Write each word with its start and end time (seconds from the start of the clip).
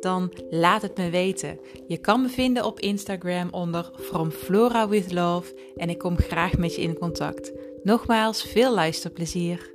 Dan 0.00 0.32
laat 0.50 0.82
het 0.82 0.96
me 0.96 1.10
weten. 1.10 1.58
Je 1.86 1.98
kan 1.98 2.22
me 2.22 2.28
vinden 2.28 2.64
op 2.64 2.80
Instagram 2.80 3.48
onder 3.50 3.90
From 3.98 4.30
Flora 4.30 4.88
with 4.88 5.12
Love 5.12 5.72
en 5.76 5.90
ik 5.90 5.98
kom 5.98 6.16
graag 6.16 6.58
met 6.58 6.74
je 6.74 6.82
in 6.82 6.98
contact. 6.98 7.52
Nogmaals, 7.82 8.42
veel 8.42 8.74
luisterplezier. 8.74 9.74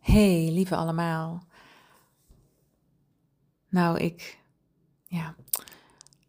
Hey, 0.00 0.48
lieve 0.52 0.76
allemaal. 0.76 1.44
Nou, 3.68 3.98
ik, 3.98 4.38
ja, 5.04 5.34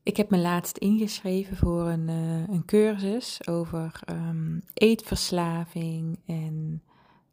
ik 0.03 0.17
heb 0.17 0.29
me 0.29 0.37
laatst 0.37 0.77
ingeschreven 0.77 1.57
voor 1.57 1.87
een, 1.87 2.07
uh, 2.07 2.47
een 2.47 2.65
cursus 2.65 3.47
over 3.47 3.99
um, 4.09 4.61
eetverslaving 4.73 6.19
en 6.25 6.81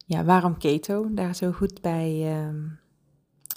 ja, 0.04 0.24
waarom 0.24 0.58
keto 0.58 1.14
daar 1.14 1.34
zo 1.34 1.52
goed 1.52 1.80
bij, 1.80 2.38
uh, 2.38 2.54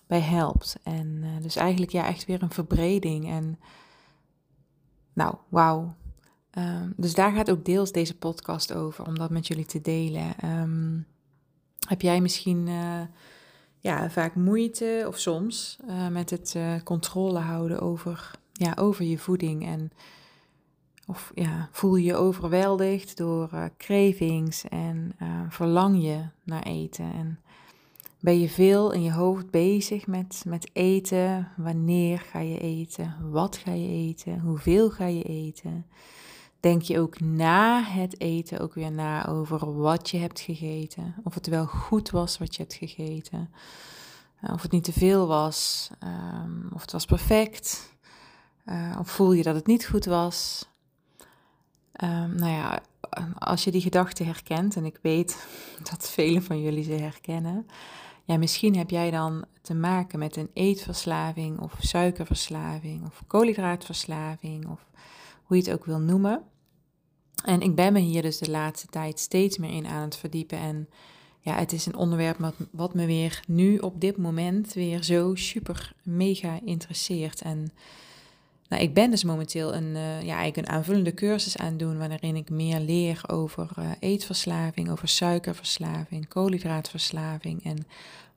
bij 0.08 0.22
helpt. 0.22 0.80
En 0.84 1.08
uh, 1.24 1.42
dus 1.42 1.56
eigenlijk 1.56 1.92
ja, 1.92 2.08
echt 2.08 2.26
weer 2.26 2.42
een 2.42 2.52
verbreding. 2.52 3.30
En 3.30 3.60
nou, 5.14 5.36
wauw. 5.50 5.96
Um, 6.58 6.94
dus 6.98 7.14
daar 7.14 7.32
gaat 7.32 7.52
ook 7.52 7.66
deels 7.66 7.92
deze 7.92 8.18
podcast 8.18 8.74
over, 8.74 9.06
om 9.06 9.18
dat 9.18 9.30
met 9.30 9.48
jullie 9.48 9.66
te 9.66 9.82
delen. 9.82 10.46
Um, 10.62 11.08
heb 11.88 12.02
jij 12.02 12.22
misschien 12.22 12.68
uh, 12.68 13.02
ja, 13.80 14.10
vaak 14.10 14.36
moeite, 14.36 15.06
of 15.08 15.18
soms, 15.18 15.78
uh, 15.90 16.08
met 16.08 16.30
het 16.30 16.58
controle 16.84 17.40
houden 17.40 17.80
over, 17.80 18.32
ja, 18.54 18.74
over 18.80 19.06
je 19.06 19.18
voeding 19.18 19.66
en 19.66 19.92
of 21.10 21.32
ja, 21.36 21.70
voel 21.72 21.96
je 21.96 22.06
je 22.06 22.16
overweldigd 22.16 23.18
door 23.18 23.50
uh, 23.54 23.64
cravings 23.78 24.64
en 24.64 25.16
uh, 25.22 25.42
verlang 25.50 26.02
je 26.02 26.26
naar 26.44 26.64
eten? 26.64 27.14
En 27.14 27.40
ben 28.20 28.40
je 28.40 28.50
veel 28.50 28.92
in 28.92 29.04
je 29.04 29.12
hoofd 29.12 29.50
bezig 29.50 30.08
met, 30.08 30.44
met 30.48 30.70
eten? 30.74 31.52
Wanneer 31.58 32.20
ga 32.20 32.40
je 32.40 32.60
eten? 32.60 33.16
Wat 33.32 33.58
ga 33.58 33.72
je 33.72 33.88
eten? 33.88 34.40
Hoeveel 34.40 34.90
ga 34.90 35.06
je 35.06 35.24
eten? 35.24 35.86
Denk 36.60 36.82
je 36.82 37.00
ook 37.00 37.20
na 37.20 37.84
het 37.84 38.22
eten 38.22 38.60
ook 38.60 38.74
weer 38.74 38.92
na 38.92 39.28
over 39.28 39.74
wat 39.82 40.10
je 40.10 40.18
hebt 40.18 40.40
gegeten? 40.40 41.16
Of 41.24 41.34
het 41.34 41.48
wel 41.48 41.66
goed 41.66 42.10
was 42.10 42.38
wat 42.38 42.56
je 42.56 42.62
hebt 42.62 42.74
gegeten? 42.74 43.50
Uh, 44.44 44.54
of 44.54 44.62
het 44.62 44.72
niet 44.72 44.84
te 44.84 44.94
veel 44.94 45.28
was? 45.28 45.90
Um, 46.04 46.70
of 46.74 46.82
het 46.82 46.92
was 46.92 47.06
perfect? 47.06 47.96
of 49.00 49.12
voel 49.12 49.32
je 49.32 49.44
dat 49.44 49.56
het 49.56 49.68
niet 49.68 49.86
goed 49.86 50.06
was? 50.06 50.68
Um, 52.04 52.36
nou 52.36 52.52
ja, 52.52 52.82
als 53.38 53.64
je 53.64 53.72
die 53.72 53.82
gedachte 53.82 54.24
herkent, 54.24 54.76
en 54.76 54.86
ik 54.86 55.00
weet 55.02 55.48
dat 55.92 56.10
velen 56.10 56.44
van 56.44 56.62
jullie 56.62 56.84
ze 56.84 56.92
herkennen, 56.92 57.68
ja, 58.24 58.38
misschien 58.38 58.78
heb 58.78 58.90
jij 58.90 59.12
dan 59.12 59.46
te 59.62 59.74
maken 59.74 60.20
met 60.20 60.36
een 60.36 60.50
eetverslaving 60.54 61.60
of 61.60 61.76
suikerverslaving 61.80 63.06
of 63.06 63.22
koolhydraatverslaving 63.28 64.68
of 64.70 64.86
hoe 65.44 65.58
je 65.58 65.64
het 65.64 65.72
ook 65.74 65.86
wil 65.86 66.00
noemen. 66.00 66.44
En 67.44 67.62
ik 67.62 67.76
ben 67.76 67.94
me 67.94 68.00
hier 68.00 68.22
dus 68.22 68.38
de 68.38 68.52
laatste 68.52 68.88
tijd 68.88 69.20
steeds 69.20 69.58
meer 69.58 69.72
in 69.72 69.88
aan 69.88 70.02
het 70.02 70.16
verdiepen 70.16 70.58
en 70.58 70.90
ja, 71.40 71.56
het 71.56 71.72
is 71.72 71.86
een 71.86 71.96
onderwerp 71.96 72.38
wat, 72.38 72.56
wat 72.72 72.94
me 72.94 73.06
weer 73.06 73.44
nu 73.48 73.78
op 73.78 74.02
dit 74.02 74.18
moment 74.18 74.74
weer 74.74 75.04
zo 75.04 75.36
super 75.36 75.94
mega 76.04 76.60
interesseert 76.64 77.42
en 77.42 77.72
nou, 78.70 78.82
ik 78.82 78.94
ben 78.94 79.10
dus 79.10 79.24
momenteel 79.24 79.74
een, 79.76 79.96
uh, 79.96 80.22
ja, 80.22 80.36
eigenlijk 80.36 80.58
een 80.58 80.74
aanvullende 80.74 81.14
cursus 81.14 81.58
aan 81.58 81.70
het 81.70 81.80
doen 81.80 81.98
waarin 81.98 82.36
ik 82.36 82.50
meer 82.50 82.80
leer 82.80 83.22
over 83.28 83.70
uh, 83.80 83.92
eetverslaving, 84.00 84.90
over 84.90 85.08
suikerverslaving, 85.08 86.28
koolhydraatverslaving 86.28 87.64
en 87.64 87.88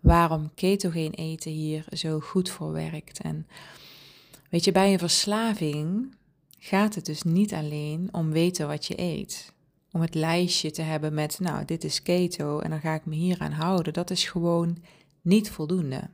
waarom 0.01 0.51
ketogeen 0.55 1.13
eten 1.13 1.51
hier 1.51 1.85
zo 1.93 2.21
goed 2.21 2.51
voor 2.51 2.73
werkt. 2.73 3.21
En 3.21 3.47
weet 4.51 4.65
je, 4.65 4.73
bij 4.73 4.93
een 4.93 4.99
verslaving 4.99 6.15
gaat 6.59 6.95
het 6.95 7.07
dus 7.07 7.23
niet 7.23 7.55
alleen 7.55 8.09
om 8.13 8.31
weten 8.31 8.67
wat 8.67 8.87
je 8.87 9.01
eet. 9.01 9.53
Om 9.93 10.01
het 10.01 10.15
lijstje 10.15 10.71
te 10.71 10.83
hebben 10.83 11.15
met, 11.15 11.39
nou, 11.41 11.65
dit 11.65 11.85
is 11.85 12.03
keto 12.03 12.59
en 12.59 12.71
dan 12.71 12.81
ga 12.81 12.95
ik 12.95 13.07
me 13.07 13.15
hier 13.15 13.39
aan 13.39 13.53
houden. 13.53 13.93
Dat 13.93 14.11
is 14.11 14.25
gewoon 14.25 14.79
niet 15.23 15.51
voldoende. 15.51 16.11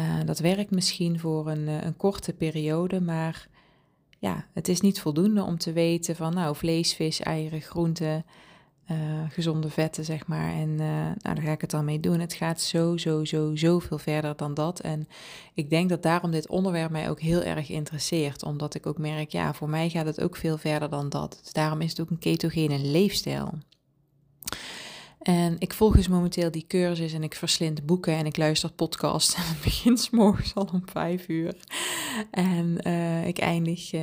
Uh, 0.00 0.14
dat 0.24 0.38
werkt 0.38 0.70
misschien 0.70 1.18
voor 1.18 1.48
een, 1.48 1.68
uh, 1.68 1.82
een, 1.82 1.96
korte 1.96 2.32
periode, 2.32 3.00
maar 3.00 3.48
ja, 4.18 4.46
het 4.52 4.68
is 4.68 4.80
niet 4.80 5.00
voldoende 5.00 5.42
om 5.42 5.58
te 5.58 5.72
weten 5.72 6.16
van 6.16 6.34
nou 6.34 6.56
vlees, 6.56 6.94
vis, 6.94 7.20
eieren, 7.20 7.60
groenten, 7.60 8.24
uh, 8.90 8.96
gezonde 9.28 9.70
vetten 9.70 10.04
zeg 10.04 10.26
maar. 10.26 10.52
En 10.52 10.74
nou, 10.74 11.14
daar 11.22 11.42
ga 11.42 11.52
ik 11.52 11.60
het 11.60 11.70
dan 11.70 11.84
mee 11.84 12.00
doen. 12.00 12.20
Het 12.20 12.32
gaat 12.32 12.60
zo, 12.60 12.96
zo, 12.96 13.24
zo, 13.24 13.56
zoveel 13.56 13.98
verder 13.98 14.36
dan 14.36 14.54
dat. 14.54 14.80
En 14.80 15.08
ik 15.54 15.70
denk 15.70 15.88
dat 15.88 16.02
daarom 16.02 16.30
dit 16.30 16.48
onderwerp 16.48 16.90
mij 16.90 17.10
ook 17.10 17.20
heel 17.20 17.42
erg 17.42 17.68
interesseert, 17.68 18.42
omdat 18.42 18.74
ik 18.74 18.86
ook 18.86 18.98
merk, 18.98 19.30
ja, 19.30 19.54
voor 19.54 19.68
mij 19.68 19.88
gaat 19.88 20.06
het 20.06 20.20
ook 20.20 20.36
veel 20.36 20.58
verder 20.58 20.90
dan 20.90 21.08
dat. 21.08 21.38
Dus 21.42 21.52
daarom 21.52 21.80
is 21.80 21.90
het 21.90 22.00
ook 22.00 22.10
een 22.10 22.18
ketogene 22.18 22.78
leefstijl. 22.78 23.58
En 25.20 25.56
ik 25.58 25.72
volg 25.72 25.96
dus 25.96 26.08
momenteel 26.08 26.50
die 26.50 26.64
cursus 26.66 27.12
en 27.12 27.22
ik 27.22 27.34
verslind 27.34 27.86
boeken 27.86 28.14
en 28.14 28.26
ik 28.26 28.36
luister 28.36 28.72
podcasts. 28.72 29.34
En 29.40 29.42
het 29.42 29.60
begint 29.62 30.10
morgens 30.10 30.54
al 30.54 30.68
om 30.72 30.82
vijf 30.84 31.28
uur. 31.28 31.56
En 32.30 32.78
uh, 32.86 33.26
ik 33.26 33.38
eindig, 33.38 33.92
uh, 33.92 34.00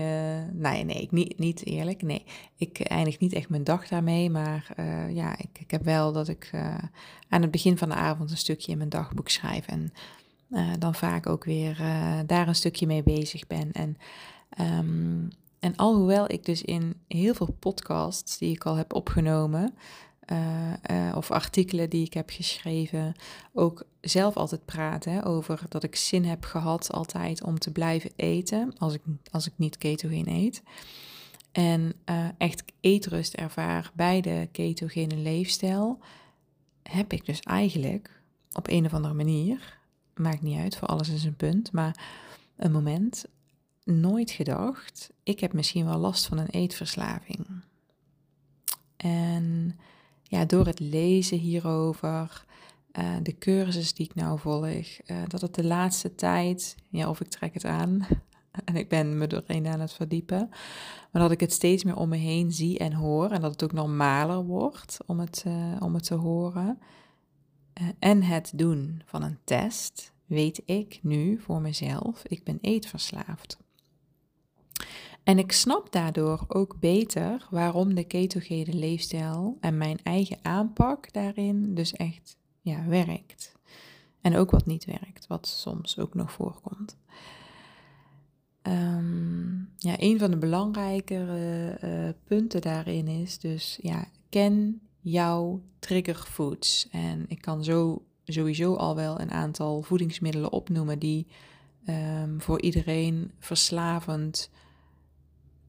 nee, 0.51 0.83
nee, 0.83 1.01
ik, 1.01 1.11
niet, 1.11 1.39
niet 1.39 1.65
eerlijk, 1.65 2.01
nee. 2.01 2.23
Ik 2.57 2.79
eindig 2.79 3.19
niet 3.19 3.33
echt 3.33 3.49
mijn 3.49 3.63
dag 3.63 3.87
daarmee, 3.87 4.29
maar 4.29 4.69
uh, 4.79 5.15
ja, 5.15 5.37
ik, 5.37 5.59
ik 5.59 5.71
heb 5.71 5.83
wel 5.83 6.11
dat 6.11 6.27
ik 6.27 6.49
aan 7.29 7.41
het 7.41 7.51
begin 7.51 7.77
van 7.77 7.89
de 7.89 7.95
avond 7.95 8.31
een 8.31 8.37
stukje 8.37 8.71
in 8.71 8.77
mijn 8.77 8.89
dagboek 8.89 9.29
schrijf. 9.29 9.67
En 9.67 9.93
dan 10.79 10.95
vaak 10.95 11.27
ook 11.27 11.43
weer 11.43 11.77
daar 12.25 12.47
een 12.47 12.55
stukje 12.55 12.87
mee 12.87 13.03
bezig 13.03 13.47
ben. 13.47 13.71
En, 13.71 13.97
um, 14.59 15.27
en 15.59 15.75
alhoewel 15.75 16.31
ik 16.31 16.45
dus 16.45 16.61
in 16.61 16.93
heel 17.07 17.33
veel 17.33 17.55
podcasts 17.59 18.37
die 18.37 18.51
ik 18.51 18.65
al 18.65 18.75
heb 18.75 18.93
opgenomen... 18.93 19.73
Uh, 20.31 20.73
uh, 20.91 21.15
of 21.15 21.31
artikelen 21.31 21.89
die 21.89 22.05
ik 22.05 22.13
heb 22.13 22.29
geschreven, 22.29 23.13
ook 23.53 23.83
zelf 24.01 24.37
altijd 24.37 24.65
praten 24.65 25.23
over 25.23 25.61
dat 25.69 25.83
ik 25.83 25.95
zin 25.95 26.25
heb 26.25 26.43
gehad 26.43 26.91
altijd 26.91 27.43
om 27.43 27.59
te 27.59 27.71
blijven 27.71 28.11
eten 28.15 28.73
als 28.77 28.93
ik, 28.93 29.01
als 29.31 29.47
ik 29.47 29.53
niet 29.55 29.77
ketogeen 29.77 30.27
eet. 30.27 30.63
En 31.51 31.93
uh, 32.05 32.27
echt 32.37 32.63
eetrust 32.79 33.33
ervaar 33.33 33.91
bij 33.93 34.21
de 34.21 34.49
ketogene 34.51 35.15
leefstijl, 35.15 35.99
heb 36.83 37.13
ik 37.13 37.25
dus 37.25 37.39
eigenlijk 37.39 38.21
op 38.51 38.67
een 38.67 38.85
of 38.85 38.93
andere 38.93 39.13
manier, 39.13 39.79
maakt 40.15 40.41
niet 40.41 40.59
uit, 40.59 40.77
voor 40.77 40.87
alles 40.87 41.09
is 41.09 41.23
een 41.23 41.35
punt, 41.35 41.71
maar 41.71 42.05
een 42.57 42.71
moment 42.71 43.25
nooit 43.83 44.31
gedacht, 44.31 45.11
ik 45.23 45.39
heb 45.39 45.53
misschien 45.53 45.85
wel 45.85 45.97
last 45.97 46.25
van 46.25 46.37
een 46.37 46.49
eetverslaving. 46.49 47.47
En 48.97 49.79
ja, 50.29 50.45
door 50.45 50.65
het 50.65 50.79
lezen 50.79 51.37
hierover, 51.37 52.45
uh, 52.99 53.15
de 53.23 53.37
cursus 53.37 53.93
die 53.93 54.05
ik 54.05 54.15
nou 54.15 54.39
volg, 54.39 54.67
uh, 54.67 55.17
dat 55.27 55.41
het 55.41 55.55
de 55.55 55.63
laatste 55.63 56.15
tijd, 56.15 56.75
ja, 56.89 57.09
of 57.09 57.21
ik 57.21 57.27
trek 57.27 57.53
het 57.53 57.65
aan, 57.65 58.07
en 58.65 58.75
ik 58.75 58.89
ben 58.89 59.17
me 59.17 59.27
doorheen 59.27 59.67
aan 59.67 59.79
het 59.79 59.93
verdiepen, 59.93 60.49
maar 61.11 61.21
dat 61.21 61.31
ik 61.31 61.39
het 61.39 61.53
steeds 61.53 61.83
meer 61.83 61.95
om 61.95 62.09
me 62.09 62.17
heen 62.17 62.51
zie 62.51 62.77
en 62.77 62.93
hoor 62.93 63.31
en 63.31 63.41
dat 63.41 63.51
het 63.51 63.63
ook 63.63 63.73
normaler 63.73 64.43
wordt 64.43 64.97
om 65.05 65.19
het, 65.19 65.43
uh, 65.47 65.75
om 65.79 65.93
het 65.93 66.03
te 66.03 66.15
horen. 66.15 66.79
en 67.99 68.23
het 68.23 68.51
doen 68.55 69.01
van 69.05 69.23
een 69.23 69.37
test, 69.43 70.13
weet 70.25 70.61
ik 70.65 70.99
nu 71.01 71.39
voor 71.39 71.61
mezelf, 71.61 72.23
ik 72.27 72.43
ben 72.43 72.57
eetverslaafd. 72.61 73.57
En 75.27 75.37
ik 75.37 75.51
snap 75.51 75.91
daardoor 75.91 76.45
ook 76.47 76.79
beter 76.79 77.47
waarom 77.49 77.95
de 77.95 78.03
ketogene 78.03 78.73
leefstijl 78.73 79.57
en 79.59 79.77
mijn 79.77 79.99
eigen 80.03 80.37
aanpak 80.41 81.13
daarin 81.13 81.75
dus 81.75 81.93
echt 81.93 82.37
ja, 82.61 82.85
werkt. 82.85 83.55
En 84.21 84.35
ook 84.35 84.51
wat 84.51 84.65
niet 84.65 84.85
werkt, 84.85 85.27
wat 85.27 85.47
soms 85.47 85.99
ook 85.99 86.13
nog 86.13 86.31
voorkomt. 86.31 86.97
Um, 88.61 89.69
ja, 89.77 89.95
een 89.97 90.19
van 90.19 90.31
de 90.31 90.37
belangrijkere 90.37 91.77
uh, 91.83 92.09
punten 92.23 92.61
daarin 92.61 93.07
is 93.07 93.39
dus, 93.39 93.79
ja, 93.81 94.05
ken 94.29 94.81
jouw 94.99 95.61
triggerfoods. 95.79 96.87
En 96.91 97.25
ik 97.27 97.41
kan 97.41 97.63
zo 97.63 98.03
sowieso 98.23 98.75
al 98.75 98.95
wel 98.95 99.19
een 99.19 99.31
aantal 99.31 99.81
voedingsmiddelen 99.81 100.51
opnoemen 100.51 100.99
die 100.99 101.27
um, 101.89 102.41
voor 102.41 102.61
iedereen 102.61 103.31
verslavend 103.39 104.49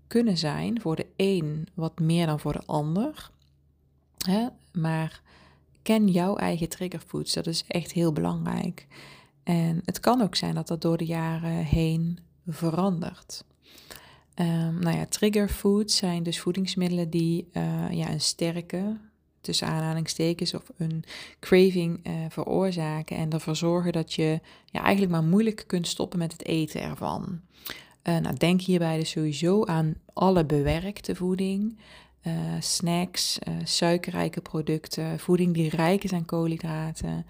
kunnen 0.08 0.38
zijn 0.38 0.81
voor 0.81 0.96
de 0.96 1.06
een 1.16 1.69
wat 1.75 1.99
meer 1.99 2.26
dan 2.26 2.40
voor 2.40 2.52
de 2.52 2.66
ander. 2.66 3.31
Hè? 4.26 4.46
Maar 4.72 5.22
ken 5.82 6.08
jouw 6.08 6.37
eigen 6.37 6.69
triggerfoods. 6.69 7.32
Dat 7.32 7.46
is 7.46 7.64
echt 7.69 7.93
heel 7.93 8.12
belangrijk. 8.12 8.87
En 9.43 9.82
het 9.84 10.00
kan 10.00 10.22
ook 10.22 10.34
zijn 10.34 10.55
dat 10.55 10.69
dat 10.69 10.82
door 10.82 10.96
de 10.96 11.06
jaren 11.06 11.64
heen 11.64 12.19
verandert. 12.46 13.44
Um, 14.34 14.78
nou 14.78 14.96
ja, 14.96 15.06
triggerfoods 15.06 15.96
zijn 15.96 16.22
dus 16.22 16.40
voedingsmiddelen 16.40 17.11
die 17.11 17.49
uh, 17.52 17.90
ja, 17.90 18.11
een 18.11 18.20
sterke, 18.20 18.96
tussen 19.40 19.66
aanhalingstekens, 19.66 20.54
of 20.54 20.62
een 20.76 21.04
craving 21.40 22.06
uh, 22.06 22.12
veroorzaken 22.28 23.16
en 23.16 23.31
ervoor 23.31 23.56
zorgen 23.56 23.93
dat 23.93 24.14
je 24.14 24.40
ja, 24.64 24.82
eigenlijk 24.82 25.12
maar 25.12 25.25
moeilijk 25.25 25.64
kunt 25.66 25.87
stoppen 25.87 26.19
met 26.19 26.32
het 26.32 26.44
eten 26.44 26.82
ervan. 26.82 27.40
Uh, 28.08 28.16
nou, 28.16 28.37
denk 28.37 28.60
hierbij 28.60 28.99
dus 28.99 29.10
sowieso 29.10 29.64
aan 29.64 29.94
alle 30.12 30.44
bewerkte 30.44 31.14
voeding, 31.14 31.78
snacks, 32.60 33.38
suikerrijke 33.64 34.40
producten, 34.40 35.19
voeding 35.19 35.55
die 35.55 35.69
rijk 35.69 36.05
is 36.05 36.12
aan 36.12 36.25
koolhydraten. 36.25 37.26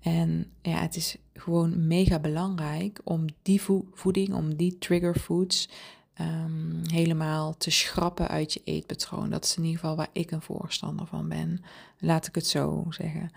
En 0.00 0.50
ja, 0.62 0.80
het 0.80 0.96
is 0.96 1.16
gewoon 1.34 1.86
mega 1.86 2.18
belangrijk 2.18 3.00
om 3.04 3.24
die 3.42 3.62
voeding, 3.92 4.34
om 4.34 4.54
die 4.54 4.78
trigger 4.78 5.14
foods 5.14 5.68
um, 6.20 6.80
helemaal 6.90 7.56
te 7.56 7.70
schrappen 7.70 8.28
uit 8.28 8.52
je 8.52 8.60
eetpatroon. 8.64 9.30
Dat 9.30 9.44
is 9.44 9.56
in 9.56 9.64
ieder 9.64 9.80
geval 9.80 9.96
waar 9.96 10.10
ik 10.12 10.30
een 10.30 10.42
voorstander 10.42 11.06
van 11.06 11.28
ben. 11.28 11.62
Laat 11.98 12.26
ik 12.26 12.34
het 12.34 12.46
zo 12.46 12.86
zeggen. 12.88 13.30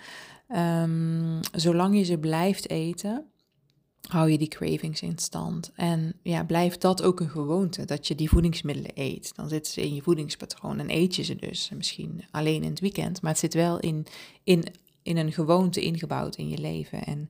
Um, 0.84 1.40
zolang 1.52 1.98
je 1.98 2.04
ze 2.04 2.18
blijft 2.18 2.70
eten, 2.70 3.26
hou 4.07 4.31
je 4.31 4.38
die 4.38 4.48
cravings 4.48 5.01
in 5.01 5.18
stand. 5.18 5.71
En 5.75 6.13
ja, 6.24 6.44
blijft 6.44 6.81
dat 6.81 7.03
ook 7.03 7.19
een 7.19 7.30
gewoonte, 7.30 7.86
dat 7.86 8.07
je 8.07 8.15
die 8.15 8.30
voedingsmiddelen 8.30 8.92
eet. 8.94 9.36
Dan 9.36 9.50
zitten 9.50 9.74
ze 9.74 9.81
in 9.81 9.95
je 9.95 10.01
voedingspatroon 10.01 10.80
en 10.80 10.89
eet 10.89 11.15
je 11.15 11.24
ze 11.24 11.36
dus. 11.36 11.69
Misschien 11.75 12.24
alleen 12.31 12.63
in 12.63 12.69
het 12.69 12.80
weekend, 12.80 13.21
maar 13.21 13.31
het 13.31 13.39
zit 13.39 13.53
wel 13.53 13.80
in, 13.80 14.06
in, 14.44 14.65
in 15.03 15.18
een 15.18 15.31
gewoonte 15.31 15.81
ingebouwd 15.81 16.36
in 16.36 16.50
je 16.50 16.57
leven. 16.57 17.03
En 17.03 17.30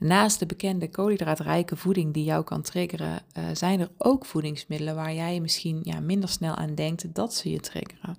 Naast 0.00 0.38
de 0.38 0.46
bekende 0.46 0.90
koolhydraatrijke 0.90 1.76
voeding 1.76 2.14
die 2.14 2.24
jou 2.24 2.44
kan 2.44 2.62
triggeren, 2.62 3.22
uh, 3.38 3.44
zijn 3.52 3.80
er 3.80 3.90
ook 3.98 4.24
voedingsmiddelen 4.24 4.94
waar 4.94 5.14
jij 5.14 5.40
misschien 5.40 5.80
ja, 5.82 6.00
minder 6.00 6.28
snel 6.28 6.54
aan 6.54 6.74
denkt 6.74 7.14
dat 7.14 7.34
ze 7.34 7.50
je 7.50 7.60
triggeren. 7.60 8.16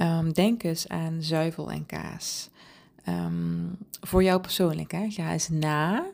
Um, 0.00 0.32
denk 0.32 0.62
eens 0.62 0.88
aan 0.88 1.22
zuivel 1.22 1.70
en 1.70 1.86
kaas. 1.86 2.48
Um, 3.08 3.78
voor 4.00 4.22
jou 4.22 4.40
persoonlijk, 4.40 4.92
hè? 4.92 5.10
ga 5.10 5.32
eens 5.32 5.48
na 5.48 6.06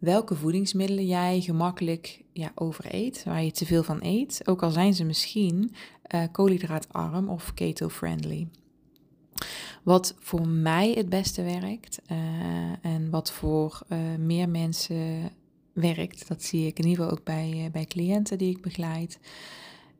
welke 0.00 0.34
voedingsmiddelen 0.34 1.06
jij 1.06 1.40
gemakkelijk 1.40 2.22
ja, 2.32 2.52
overeet, 2.54 3.24
waar 3.24 3.44
je 3.44 3.50
te 3.50 3.66
veel 3.66 3.82
van 3.82 3.98
eet, 4.02 4.42
ook 4.44 4.62
al 4.62 4.70
zijn 4.70 4.94
ze 4.94 5.04
misschien 5.04 5.74
uh, 6.14 6.22
koolhydraatarm 6.32 7.28
of 7.28 7.54
keto-friendly. 7.54 8.48
Wat 9.82 10.14
voor 10.18 10.48
mij 10.48 10.92
het 10.92 11.08
beste 11.08 11.42
werkt 11.42 12.00
uh, 12.10 12.16
en 12.82 13.10
wat 13.10 13.32
voor 13.32 13.82
uh, 13.88 13.98
meer 14.18 14.48
mensen 14.48 15.30
werkt, 15.72 16.28
dat 16.28 16.42
zie 16.42 16.66
ik 16.66 16.78
in 16.78 16.86
ieder 16.86 17.04
geval 17.04 17.18
ook 17.18 17.24
bij, 17.24 17.68
bij 17.72 17.84
cliënten 17.84 18.38
die 18.38 18.50
ik 18.50 18.62
begeleid, 18.62 19.18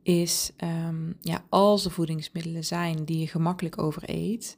is 0.03 0.51
um, 0.87 1.15
ja, 1.19 1.43
als 1.49 1.85
er 1.85 1.91
voedingsmiddelen 1.91 2.65
zijn 2.65 3.05
die 3.05 3.19
je 3.19 3.27
gemakkelijk 3.27 3.81
overeet, 3.81 4.57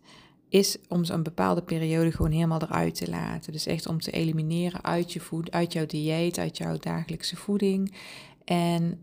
is 0.53 0.77
om 0.89 1.03
ze 1.03 1.13
een 1.13 1.23
bepaalde 1.23 1.61
periode 1.61 2.11
gewoon 2.11 2.31
helemaal 2.31 2.61
eruit 2.61 2.95
te 2.95 3.09
laten. 3.09 3.51
Dus 3.51 3.65
echt 3.65 3.87
om 3.87 3.99
te 3.99 4.11
elimineren 4.11 4.83
uit, 4.83 5.13
je 5.13 5.19
voed, 5.19 5.51
uit 5.51 5.73
jouw 5.73 5.85
dieet, 5.85 6.37
uit 6.37 6.57
jouw 6.57 6.77
dagelijkse 6.77 7.35
voeding. 7.35 7.93
En 8.45 9.01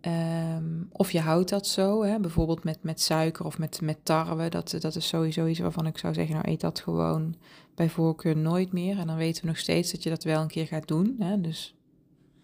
um, 0.56 0.88
of 0.92 1.12
je 1.12 1.20
houdt 1.20 1.48
dat 1.48 1.66
zo, 1.66 2.02
hè, 2.02 2.20
bijvoorbeeld 2.20 2.64
met, 2.64 2.78
met 2.82 3.00
suiker 3.00 3.44
of 3.44 3.58
met, 3.58 3.80
met 3.80 3.98
tarwe. 4.02 4.48
Dat, 4.48 4.76
dat 4.80 4.96
is 4.96 5.08
sowieso 5.08 5.46
iets 5.46 5.58
waarvan 5.58 5.86
ik 5.86 5.98
zou 5.98 6.14
zeggen, 6.14 6.34
nou 6.34 6.48
eet 6.48 6.60
dat 6.60 6.80
gewoon 6.80 7.34
bij 7.74 7.88
voorkeur 7.88 8.36
nooit 8.36 8.72
meer. 8.72 8.98
En 8.98 9.06
dan 9.06 9.16
weten 9.16 9.42
we 9.42 9.48
nog 9.48 9.58
steeds 9.58 9.90
dat 9.92 10.02
je 10.02 10.10
dat 10.10 10.24
wel 10.24 10.42
een 10.42 10.48
keer 10.48 10.66
gaat 10.66 10.88
doen. 10.88 11.16
Hè, 11.18 11.40
dus 11.40 11.74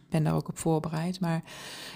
ben 0.09 0.25
daar 0.25 0.35
ook 0.35 0.49
op 0.49 0.59
voorbereid. 0.59 1.21
Maar 1.21 1.43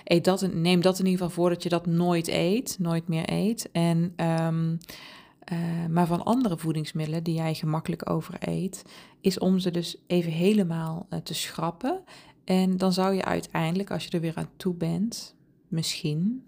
eet 0.04 0.24
dat, 0.24 0.52
neem 0.52 0.80
dat 0.80 0.98
in 0.98 1.04
ieder 1.06 1.18
geval 1.20 1.34
voor 1.34 1.50
dat 1.50 1.62
je 1.62 1.68
dat 1.68 1.86
nooit 1.86 2.28
eet, 2.28 2.76
nooit 2.78 3.08
meer 3.08 3.32
eet. 3.32 3.68
En, 3.72 4.14
um, 4.16 4.78
uh, 5.52 5.58
maar 5.86 6.06
van 6.06 6.24
andere 6.24 6.58
voedingsmiddelen 6.58 7.22
die 7.22 7.34
jij 7.34 7.54
gemakkelijk 7.54 8.10
overeet, 8.10 8.82
is 9.20 9.38
om 9.38 9.58
ze 9.58 9.70
dus 9.70 9.96
even 10.06 10.32
helemaal 10.32 11.06
uh, 11.10 11.18
te 11.18 11.34
schrappen 11.34 12.02
en 12.50 12.76
dan 12.76 12.92
zou 12.92 13.14
je 13.14 13.24
uiteindelijk, 13.24 13.90
als 13.90 14.04
je 14.04 14.10
er 14.10 14.20
weer 14.20 14.36
aan 14.36 14.50
toe 14.56 14.74
bent, 14.74 15.34
misschien, 15.68 16.44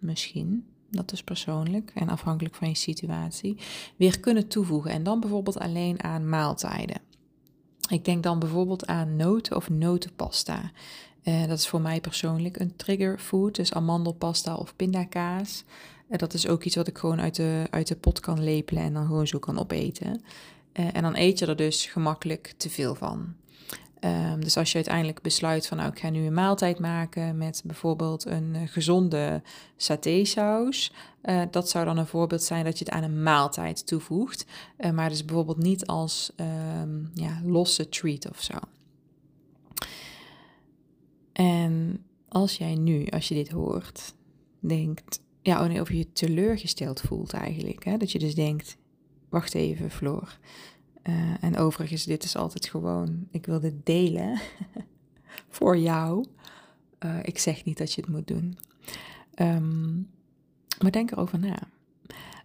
misschien, 0.00 0.66
dat 0.90 1.12
is 1.12 1.22
persoonlijk 1.22 1.92
en 1.94 2.08
afhankelijk 2.08 2.54
van 2.54 2.68
je 2.68 2.74
situatie, 2.74 3.56
weer 3.96 4.20
kunnen 4.20 4.48
toevoegen. 4.48 4.90
En 4.90 5.02
dan 5.02 5.20
bijvoorbeeld 5.20 5.58
alleen 5.58 6.02
aan 6.02 6.28
maaltijden. 6.28 7.00
Ik 7.90 8.04
denk 8.04 8.22
dan 8.22 8.38
bijvoorbeeld 8.38 8.86
aan 8.86 9.16
noten 9.16 9.56
of 9.56 9.70
notenpasta. 9.70 10.70
Uh, 11.24 11.46
dat 11.46 11.58
is 11.58 11.68
voor 11.68 11.80
mij 11.80 12.00
persoonlijk 12.00 12.58
een 12.58 12.76
trigger 12.76 13.18
food, 13.18 13.54
dus 13.54 13.72
amandelpasta 13.72 14.54
of 14.54 14.76
pindakaas. 14.76 15.64
Uh, 16.12 16.18
dat 16.18 16.34
is 16.34 16.48
ook 16.48 16.64
iets 16.64 16.76
wat 16.76 16.86
ik 16.86 16.98
gewoon 16.98 17.20
uit 17.20 17.34
de, 17.34 17.66
uit 17.70 17.88
de 17.88 17.96
pot 17.96 18.20
kan 18.20 18.44
lepelen 18.44 18.82
en 18.82 18.92
dan 18.92 19.06
gewoon 19.06 19.26
zo 19.26 19.38
kan 19.38 19.58
opeten. 19.58 20.22
Uh, 20.72 20.96
en 20.96 21.02
dan 21.02 21.16
eet 21.16 21.38
je 21.38 21.46
er 21.46 21.56
dus 21.56 21.86
gemakkelijk 21.86 22.54
te 22.56 22.70
veel 22.70 22.94
van. 22.94 23.34
Um, 24.04 24.40
dus 24.40 24.56
als 24.56 24.68
je 24.70 24.74
uiteindelijk 24.74 25.22
besluit 25.22 25.66
van 25.66 25.76
nou 25.76 25.90
ik 25.90 25.98
ga 25.98 26.10
nu 26.10 26.26
een 26.26 26.34
maaltijd 26.34 26.78
maken 26.78 27.36
met 27.36 27.62
bijvoorbeeld 27.64 28.26
een 28.26 28.54
uh, 28.54 28.60
gezonde 28.64 29.42
satésaus. 29.76 30.92
Uh, 31.24 31.42
dat 31.50 31.68
zou 31.68 31.84
dan 31.84 31.98
een 31.98 32.06
voorbeeld 32.06 32.42
zijn 32.42 32.64
dat 32.64 32.78
je 32.78 32.84
het 32.84 32.94
aan 32.94 33.02
een 33.02 33.22
maaltijd 33.22 33.86
toevoegt. 33.86 34.46
Maar 34.94 35.08
dus 35.08 35.24
bijvoorbeeld 35.24 35.58
niet 35.58 35.86
als 35.86 36.32
um, 36.80 37.10
ja, 37.14 37.40
losse 37.44 37.88
treat 37.88 38.30
of 38.30 38.42
zo. 38.42 38.54
En 41.32 42.04
als 42.28 42.56
jij 42.56 42.74
nu, 42.74 43.06
als 43.06 43.28
je 43.28 43.34
dit 43.34 43.50
hoort, 43.50 44.14
denkt, 44.60 45.20
ja, 45.42 45.68
oh 45.68 45.80
of 45.80 45.92
je 45.92 46.12
teleurgesteld 46.12 47.00
voelt 47.00 47.32
eigenlijk. 47.32 47.84
Hè? 47.84 47.96
Dat 47.96 48.12
je 48.12 48.18
dus 48.18 48.34
denkt, 48.34 48.76
wacht 49.28 49.54
even 49.54 49.90
Floor, 49.90 50.38
uh, 51.02 51.44
en 51.44 51.56
overigens, 51.56 52.04
dit 52.04 52.24
is 52.24 52.36
altijd 52.36 52.66
gewoon, 52.66 53.26
ik 53.30 53.46
wil 53.46 53.60
dit 53.60 53.86
delen 53.86 54.40
voor 55.56 55.78
jou. 55.78 56.26
Uh, 57.04 57.18
ik 57.22 57.38
zeg 57.38 57.64
niet 57.64 57.78
dat 57.78 57.92
je 57.92 58.00
het 58.00 58.10
moet 58.10 58.26
doen. 58.26 58.58
Um, 59.34 60.10
maar 60.78 60.92
denk 60.92 61.10
erover 61.10 61.38
na. 61.38 61.58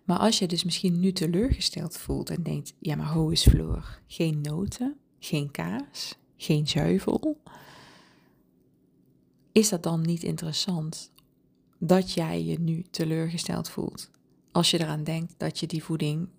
Maar 0.04 0.18
als 0.18 0.40
je 0.40 0.48
dus 0.48 0.64
misschien 0.64 1.00
nu 1.00 1.12
teleurgesteld 1.12 1.98
voelt 1.98 2.30
en 2.30 2.44
denkt, 2.44 2.74
ja 2.80 2.96
maar 2.96 3.14
hoe 3.14 3.32
is 3.32 3.48
Floor? 3.48 4.00
Geen 4.08 4.42
noten, 4.42 4.98
geen 5.20 5.52
kaas, 5.52 6.18
geen 6.38 6.68
zuivel. 6.68 7.42
Is 9.52 9.70
dat 9.70 9.84
dan 9.84 10.02
niet 10.02 10.24
interessant 10.24 11.12
dat 11.78 12.14
jij 12.14 12.44
je 12.44 12.60
nu 12.60 12.82
teleurgesteld 12.82 13.70
voelt? 13.70 14.12
Als 14.52 14.72
je 14.72 14.80
eraan 14.80 15.04
denkt 15.04 15.34
dat 15.38 15.60
je 15.60 15.68
die 15.68 15.84
voeding 15.84 16.30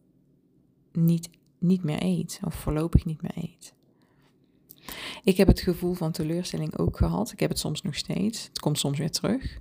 niet 0.92 1.28
niet 1.58 1.82
meer 1.82 2.02
eet, 2.02 2.40
of 2.44 2.54
voorlopig 2.54 3.04
niet 3.04 3.22
meer 3.22 3.32
eet. 3.34 3.74
Ik 5.22 5.36
heb 5.36 5.46
het 5.46 5.60
gevoel 5.60 5.94
van 5.94 6.12
teleurstelling 6.12 6.78
ook 6.78 6.96
gehad. 6.96 7.32
Ik 7.32 7.40
heb 7.40 7.50
het 7.50 7.58
soms 7.58 7.82
nog 7.82 7.94
steeds. 7.94 8.44
Het 8.44 8.60
komt 8.60 8.78
soms 8.78 8.98
weer 8.98 9.10
terug. 9.10 9.58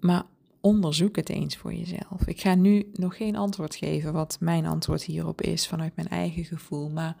Maar 0.00 0.24
onderzoek 0.60 1.16
het 1.16 1.28
eens 1.28 1.56
voor 1.56 1.74
jezelf. 1.74 2.26
Ik 2.26 2.40
ga 2.40 2.54
nu 2.54 2.90
nog 2.92 3.16
geen 3.16 3.36
antwoord 3.36 3.74
geven 3.74 4.12
wat 4.12 4.36
mijn 4.40 4.66
antwoord 4.66 5.02
hierop 5.02 5.40
is 5.40 5.68
vanuit 5.68 5.96
mijn 5.96 6.08
eigen 6.08 6.44
gevoel. 6.44 6.90
Maar 6.90 7.16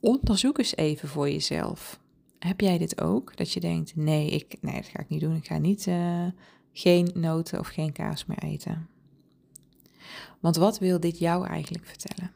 onderzoek 0.00 0.58
eens 0.58 0.76
even 0.76 1.08
voor 1.08 1.30
jezelf. 1.30 2.00
Heb 2.38 2.60
jij 2.60 2.78
dit 2.78 3.00
ook? 3.00 3.36
Dat 3.36 3.52
je 3.52 3.60
denkt: 3.60 3.96
nee, 3.96 4.30
ik, 4.30 4.56
nee 4.60 4.74
dat 4.74 4.86
ga 4.86 5.00
ik 5.00 5.08
niet 5.08 5.20
doen. 5.20 5.36
Ik 5.36 5.46
ga 5.46 5.58
niet 5.58 5.86
uh, 5.86 6.26
geen 6.78 7.10
noten 7.14 7.58
of 7.58 7.68
geen 7.68 7.92
kaas 7.92 8.26
meer 8.26 8.42
eten. 8.42 8.88
Want 10.40 10.56
wat 10.56 10.78
wil 10.78 11.00
dit 11.00 11.18
jou 11.18 11.46
eigenlijk 11.46 11.86
vertellen? 11.86 12.32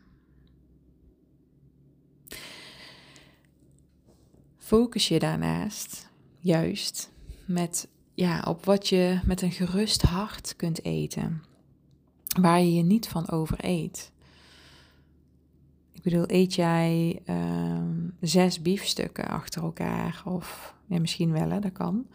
focus 4.72 5.08
je 5.08 5.18
daarnaast 5.18 6.10
juist 6.38 7.12
met, 7.44 7.88
ja, 8.14 8.42
op 8.48 8.64
wat 8.64 8.88
je 8.88 9.20
met 9.24 9.42
een 9.42 9.52
gerust 9.52 10.02
hart 10.02 10.56
kunt 10.56 10.84
eten. 10.84 11.42
Waar 12.40 12.60
je 12.60 12.74
je 12.74 12.82
niet 12.82 13.08
van 13.08 13.30
overeet. 13.30 14.12
Ik 15.92 16.02
bedoel, 16.02 16.24
eet 16.26 16.54
jij 16.54 17.22
uh, 17.26 17.82
zes 18.20 18.62
biefstukken 18.62 19.28
achter 19.28 19.62
elkaar? 19.62 20.22
Of 20.24 20.74
ja, 20.92 21.00
misschien 21.00 21.32
wel, 21.32 21.50
hè, 21.50 21.58
dat 21.58 21.72
kan. 21.72 22.06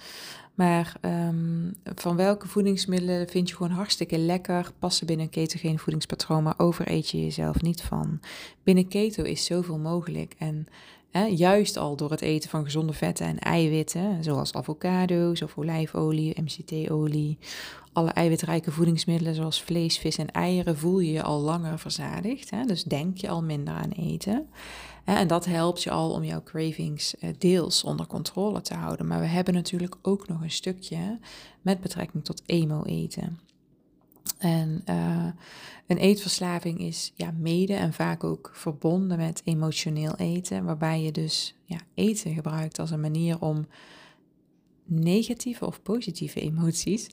Maar 0.53 0.95
um, 1.01 1.73
van 1.83 2.15
welke 2.15 2.47
voedingsmiddelen 2.47 3.27
vind 3.27 3.49
je 3.49 3.55
gewoon 3.55 3.71
hartstikke 3.71 4.17
lekker, 4.17 4.71
passen 4.79 5.07
binnen 5.07 5.25
een 5.25 5.31
ketogene 5.31 5.77
voedingspatroon, 5.77 6.43
maar 6.43 6.53
overeet 6.57 7.09
je 7.09 7.23
jezelf 7.23 7.61
niet 7.61 7.81
van. 7.81 8.19
Binnen 8.63 8.87
keto 8.87 9.23
is 9.23 9.45
zoveel 9.45 9.77
mogelijk 9.77 10.35
en 10.37 10.67
juist 11.11 11.77
al 11.77 11.95
door 11.95 12.11
het 12.11 12.21
eten 12.21 12.49
van 12.49 12.63
gezonde 12.63 12.93
vetten 12.93 13.25
en 13.25 13.39
eiwitten, 13.39 14.23
zoals 14.23 14.53
avocado's 14.53 15.41
of 15.41 15.57
olijfolie, 15.57 16.41
MCT-olie, 16.41 17.37
alle 17.93 18.09
eiwitrijke 18.09 18.71
voedingsmiddelen 18.71 19.35
zoals 19.35 19.61
vlees, 19.61 19.97
vis 19.97 20.17
en 20.17 20.31
eieren, 20.31 20.77
voel 20.77 20.99
je 20.99 21.11
je 21.11 21.23
al 21.23 21.39
langer 21.39 21.79
verzadigd. 21.79 22.49
Hè? 22.49 22.63
Dus 22.63 22.83
denk 22.83 23.17
je 23.17 23.29
al 23.29 23.43
minder 23.43 23.73
aan 23.73 23.91
eten. 23.91 24.47
En 25.03 25.27
dat 25.27 25.45
helpt 25.45 25.83
je 25.83 25.89
al 25.89 26.11
om 26.11 26.23
jouw 26.23 26.43
cravings 26.43 27.17
eh, 27.17 27.29
deels 27.37 27.83
onder 27.83 28.07
controle 28.07 28.61
te 28.61 28.73
houden. 28.73 29.07
Maar 29.07 29.19
we 29.19 29.25
hebben 29.25 29.53
natuurlijk 29.53 29.95
ook 30.01 30.27
nog 30.27 30.41
een 30.41 30.51
stukje 30.51 31.19
met 31.61 31.81
betrekking 31.81 32.25
tot 32.25 32.43
emo-eten. 32.45 33.39
En 34.37 34.81
uh, 34.89 35.25
een 35.87 35.97
eetverslaving 35.97 36.79
is 36.79 37.11
ja, 37.15 37.31
mede 37.37 37.73
en 37.73 37.93
vaak 37.93 38.23
ook 38.23 38.51
verbonden 38.53 39.17
met 39.17 39.41
emotioneel 39.43 40.15
eten, 40.15 40.63
waarbij 40.63 41.01
je 41.01 41.11
dus 41.11 41.55
ja, 41.65 41.79
eten 41.93 42.33
gebruikt 42.33 42.79
als 42.79 42.91
een 42.91 43.01
manier 43.01 43.41
om 43.41 43.67
negatieve 44.85 45.65
of 45.65 45.81
positieve 45.81 46.39
emoties. 46.39 47.07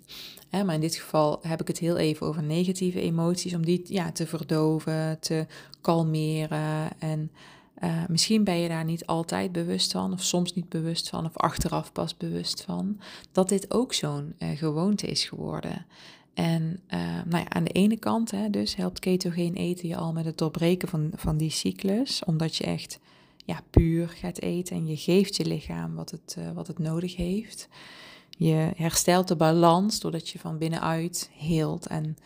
Hè, 0.49 0.65
maar 0.65 0.75
in 0.75 0.81
dit 0.81 0.95
geval 0.95 1.39
heb 1.43 1.61
ik 1.61 1.69
het 1.69 1.79
heel 1.79 1.97
even 1.97 2.27
over 2.27 2.43
negatieve 2.43 3.01
emoties, 3.01 3.55
om 3.55 3.65
die 3.65 3.83
ja, 3.85 4.13
te 4.13 4.27
verdoven, 4.27 5.21
te 5.21 5.47
kalmeren. 5.81 7.01
En 7.01 7.31
uh, 7.83 8.03
misschien 8.09 8.45
ben 8.45 8.57
je 8.57 8.69
daar 8.69 8.85
niet 8.85 9.07
altijd 9.07 9.53
bewust 9.53 9.93
van, 9.93 10.13
of 10.13 10.23
soms 10.23 10.55
niet 10.55 10.69
bewust 10.69 11.09
van, 11.09 11.25
of 11.25 11.37
achteraf 11.37 11.93
pas 11.93 12.17
bewust 12.17 12.63
van, 12.63 13.01
dat 13.33 13.49
dit 13.49 13.75
ook 13.75 13.93
zo'n 13.93 14.35
uh, 14.39 14.49
gewoonte 14.49 15.07
is 15.07 15.25
geworden. 15.25 15.87
En 16.35 16.81
uh, 16.95 17.01
nou 17.25 17.43
ja, 17.43 17.49
aan 17.49 17.65
de 17.65 17.71
ene 17.71 17.97
kant 17.97 18.31
hè, 18.31 18.51
dus 18.51 18.77
helpt 18.77 18.99
ketogeen 18.99 19.55
eten 19.55 19.89
je 19.89 19.97
al 19.97 20.13
met 20.13 20.25
het 20.25 20.39
doorbreken 20.39 20.89
van, 20.89 21.11
van 21.15 21.37
die 21.37 21.51
cyclus, 21.51 22.25
omdat 22.25 22.57
je 22.57 22.65
echt 22.65 23.01
ja, 23.45 23.61
puur 23.71 24.09
gaat 24.09 24.41
eten 24.41 24.77
en 24.77 24.87
je 24.87 24.97
geeft 24.97 25.37
je 25.37 25.47
lichaam 25.47 25.95
wat 25.95 26.11
het, 26.11 26.37
uh, 26.39 26.51
wat 26.51 26.67
het 26.67 26.79
nodig 26.79 27.17
heeft. 27.17 27.69
Je 28.31 28.71
herstelt 28.77 29.29
de 29.29 29.37
balans 29.37 30.01
doordat 30.01 30.29
je 30.29 30.39
van 30.39 30.59
binnenuit 30.59 31.31
heelt 31.33 31.87
en 31.87 32.17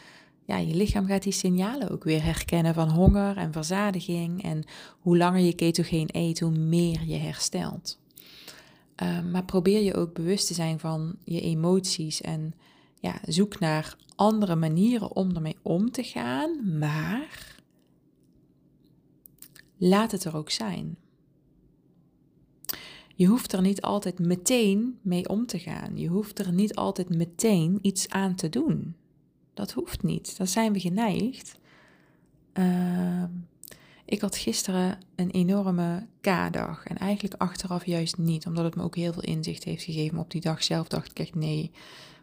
ja, 0.48 0.56
je 0.56 0.74
lichaam 0.74 1.06
gaat 1.06 1.22
die 1.22 1.32
signalen 1.32 1.90
ook 1.90 2.04
weer 2.04 2.24
herkennen 2.24 2.74
van 2.74 2.90
honger 2.90 3.36
en 3.36 3.52
verzadiging. 3.52 4.42
En 4.42 4.64
hoe 4.98 5.16
langer 5.16 5.40
je 5.40 5.52
ketogeen 5.52 6.08
eet, 6.12 6.40
hoe 6.40 6.58
meer 6.58 7.00
je 7.06 7.16
herstelt. 7.16 7.98
Uh, 9.02 9.22
maar 9.32 9.44
probeer 9.44 9.82
je 9.82 9.94
ook 9.94 10.14
bewust 10.14 10.46
te 10.46 10.54
zijn 10.54 10.78
van 10.78 11.16
je 11.24 11.40
emoties 11.40 12.20
en 12.20 12.54
ja, 13.00 13.20
zoek 13.24 13.58
naar 13.58 13.96
andere 14.14 14.56
manieren 14.56 15.16
om 15.16 15.34
ermee 15.34 15.56
om 15.62 15.90
te 15.90 16.02
gaan, 16.02 16.78
maar 16.78 17.56
laat 19.76 20.10
het 20.10 20.24
er 20.24 20.36
ook 20.36 20.50
zijn. 20.50 20.96
Je 23.14 23.26
hoeft 23.26 23.52
er 23.52 23.60
niet 23.60 23.82
altijd 23.82 24.18
meteen 24.18 24.98
mee 25.02 25.28
om 25.28 25.46
te 25.46 25.58
gaan. 25.58 25.96
Je 25.96 26.08
hoeft 26.08 26.38
er 26.38 26.52
niet 26.52 26.74
altijd 26.74 27.08
meteen 27.08 27.78
iets 27.82 28.08
aan 28.08 28.34
te 28.34 28.48
doen. 28.48 28.96
Dat 29.54 29.72
hoeft 29.72 30.02
niet. 30.02 30.36
Dan 30.36 30.46
zijn 30.46 30.72
we 30.72 30.80
geneigd. 30.80 31.58
Uh, 32.54 33.24
ik 34.04 34.20
had 34.20 34.36
gisteren 34.36 34.98
een 35.14 35.30
enorme 35.30 36.06
K-dag. 36.20 36.84
En 36.84 36.96
eigenlijk 36.96 37.42
achteraf 37.42 37.86
juist 37.86 38.18
niet, 38.18 38.46
omdat 38.46 38.64
het 38.64 38.76
me 38.76 38.82
ook 38.82 38.96
heel 38.96 39.12
veel 39.12 39.22
inzicht 39.22 39.64
heeft 39.64 39.82
gegeven. 39.82 40.18
Op 40.18 40.30
die 40.30 40.40
dag 40.40 40.64
zelf 40.64 40.88
dacht 40.88 41.10
ik 41.10 41.18
echt 41.18 41.34
nee, 41.34 41.70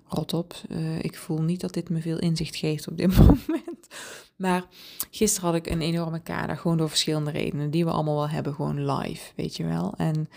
rot 0.08 0.34
op. 0.34 0.54
Uh, 0.70 1.04
ik 1.04 1.18
voel 1.18 1.42
niet 1.42 1.62
dat 1.62 1.74
dit 1.74 1.90
me 1.90 2.02
veel 2.02 2.20
inzicht 2.20 2.56
geeft 2.56 2.88
op 2.88 2.98
dit 2.98 3.18
moment. 3.20 3.88
Maar 4.36 4.66
gisteren 5.12 5.50
had 5.50 5.58
ik 5.58 5.68
een 5.68 5.82
enorme 5.82 6.20
K-dag, 6.20 6.62
gewoon 6.62 6.78
door 6.78 6.90
verschillende 6.90 7.32
redenen. 7.32 7.72
Die 7.72 7.86
we 7.86 7.92
allemaal 7.92 8.16
wel 8.16 8.30
hebben, 8.30 8.54
gewoon 8.54 8.92
live, 8.92 9.32
weet 9.36 9.56
je 9.56 9.66
wel. 9.66 9.94
En 9.98 10.30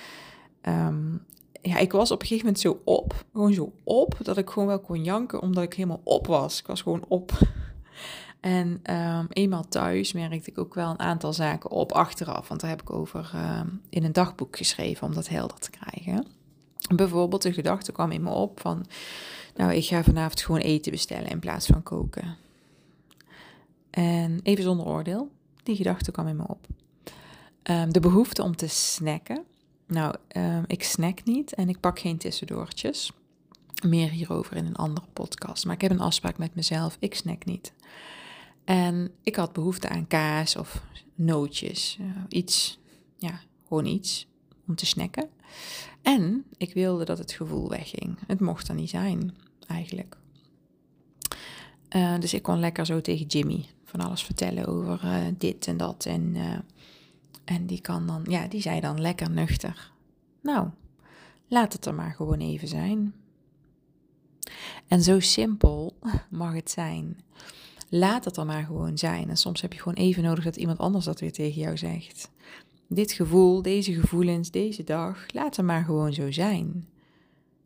um, 0.62 1.24
ja, 1.62 1.78
ik 1.78 1.92
was 1.92 2.10
op 2.10 2.20
een 2.20 2.26
gegeven 2.26 2.46
moment 2.46 2.62
zo 2.62 2.80
op, 2.84 3.24
gewoon 3.32 3.52
zo 3.52 3.72
op, 3.84 4.16
dat 4.22 4.36
ik 4.36 4.50
gewoon 4.50 4.68
wel 4.68 4.80
kon 4.80 5.04
janken, 5.04 5.42
omdat 5.42 5.62
ik 5.62 5.74
helemaal 5.74 6.00
op 6.04 6.26
was. 6.26 6.58
Ik 6.58 6.66
was 6.66 6.82
gewoon 6.82 7.04
op. 7.08 7.32
En 8.40 8.80
um, 8.96 9.26
eenmaal 9.28 9.68
thuis 9.68 10.12
merkte 10.12 10.50
ik 10.50 10.58
ook 10.58 10.74
wel 10.74 10.90
een 10.90 10.98
aantal 10.98 11.32
zaken 11.32 11.70
op 11.70 11.92
achteraf, 11.92 12.48
want 12.48 12.60
daar 12.60 12.70
heb 12.70 12.82
ik 12.82 12.90
over 12.90 13.30
um, 13.34 13.80
in 13.90 14.04
een 14.04 14.12
dagboek 14.12 14.56
geschreven 14.56 15.06
om 15.06 15.14
dat 15.14 15.28
helder 15.28 15.58
te 15.58 15.70
krijgen. 15.70 16.26
Bijvoorbeeld 16.94 17.42
de 17.42 17.52
gedachte 17.52 17.92
kwam 17.92 18.10
in 18.10 18.22
me 18.22 18.30
op 18.30 18.60
van, 18.60 18.86
nou 19.58 19.72
ik 19.72 19.84
ga 19.84 20.02
vanavond 20.02 20.40
gewoon 20.40 20.60
eten 20.60 20.92
bestellen 20.92 21.30
in 21.30 21.38
plaats 21.38 21.66
van 21.66 21.82
koken. 21.82 22.36
En 23.90 24.40
even 24.42 24.64
zonder 24.64 24.86
oordeel, 24.86 25.30
die 25.62 25.76
gedachte 25.76 26.10
kwam 26.10 26.26
in 26.26 26.36
me 26.36 26.48
op. 26.48 26.66
Um, 27.62 27.92
de 27.92 28.00
behoefte 28.00 28.42
om 28.42 28.56
te 28.56 28.68
snacken 28.68 29.44
nou, 29.88 30.14
um, 30.36 30.64
ik 30.66 30.82
snack 30.82 31.24
niet 31.24 31.54
en 31.54 31.68
ik 31.68 31.80
pak 31.80 31.98
geen 31.98 32.18
tussendoortjes. 32.18 33.12
Meer 33.86 34.10
hierover 34.10 34.56
in 34.56 34.66
een 34.66 34.76
andere 34.76 35.06
podcast. 35.12 35.64
Maar 35.64 35.74
ik 35.74 35.80
heb 35.80 35.90
een 35.90 36.00
afspraak 36.00 36.38
met 36.38 36.54
mezelf, 36.54 36.96
ik 37.00 37.14
snack 37.14 37.44
niet. 37.44 37.72
En 38.64 39.10
ik 39.22 39.36
had 39.36 39.52
behoefte 39.52 39.88
aan 39.88 40.06
kaas 40.06 40.56
of 40.56 40.82
nootjes. 41.14 41.98
Uh, 42.00 42.06
iets, 42.28 42.78
ja, 43.16 43.40
gewoon 43.68 43.86
iets 43.86 44.26
om 44.66 44.74
te 44.74 44.86
snacken. 44.86 45.28
En 46.02 46.44
ik 46.56 46.74
wilde 46.74 47.04
dat 47.04 47.18
het 47.18 47.32
gevoel 47.32 47.68
wegging. 47.68 48.18
Het 48.26 48.40
mocht 48.40 48.68
er 48.68 48.74
niet 48.74 48.90
zijn, 48.90 49.36
eigenlijk. 49.68 50.16
Uh, 51.96 52.18
dus 52.18 52.34
ik 52.34 52.42
kon 52.42 52.58
lekker 52.58 52.86
zo 52.86 53.00
tegen 53.00 53.26
Jimmy 53.26 53.64
van 53.84 54.00
alles 54.00 54.22
vertellen 54.22 54.66
over 54.66 55.04
uh, 55.04 55.26
dit 55.38 55.66
en 55.66 55.76
dat. 55.76 56.06
En 56.06 56.36
en 57.48 57.66
die 57.66 57.80
kan 57.80 58.06
dan, 58.06 58.24
ja, 58.28 58.46
die 58.46 58.60
zei 58.60 58.80
dan 58.80 59.00
lekker 59.00 59.30
nuchter. 59.30 59.92
Nou, 60.40 60.68
laat 61.46 61.72
het 61.72 61.86
er 61.86 61.94
maar 61.94 62.12
gewoon 62.12 62.38
even 62.38 62.68
zijn. 62.68 63.14
En 64.86 65.02
zo 65.02 65.20
simpel 65.20 65.96
mag 66.30 66.54
het 66.54 66.70
zijn. 66.70 67.18
Laat 67.88 68.24
het 68.24 68.36
er 68.36 68.46
maar 68.46 68.64
gewoon 68.64 68.98
zijn. 68.98 69.28
En 69.28 69.36
soms 69.36 69.60
heb 69.60 69.72
je 69.72 69.78
gewoon 69.78 69.98
even 69.98 70.22
nodig 70.22 70.44
dat 70.44 70.56
iemand 70.56 70.78
anders 70.78 71.04
dat 71.04 71.20
weer 71.20 71.32
tegen 71.32 71.60
jou 71.60 71.76
zegt. 71.76 72.30
Dit 72.88 73.12
gevoel, 73.12 73.62
deze 73.62 73.92
gevoelens, 73.92 74.50
deze 74.50 74.84
dag, 74.84 75.32
laat 75.32 75.56
het 75.56 75.66
maar 75.66 75.84
gewoon 75.84 76.12
zo 76.12 76.30
zijn. 76.30 76.88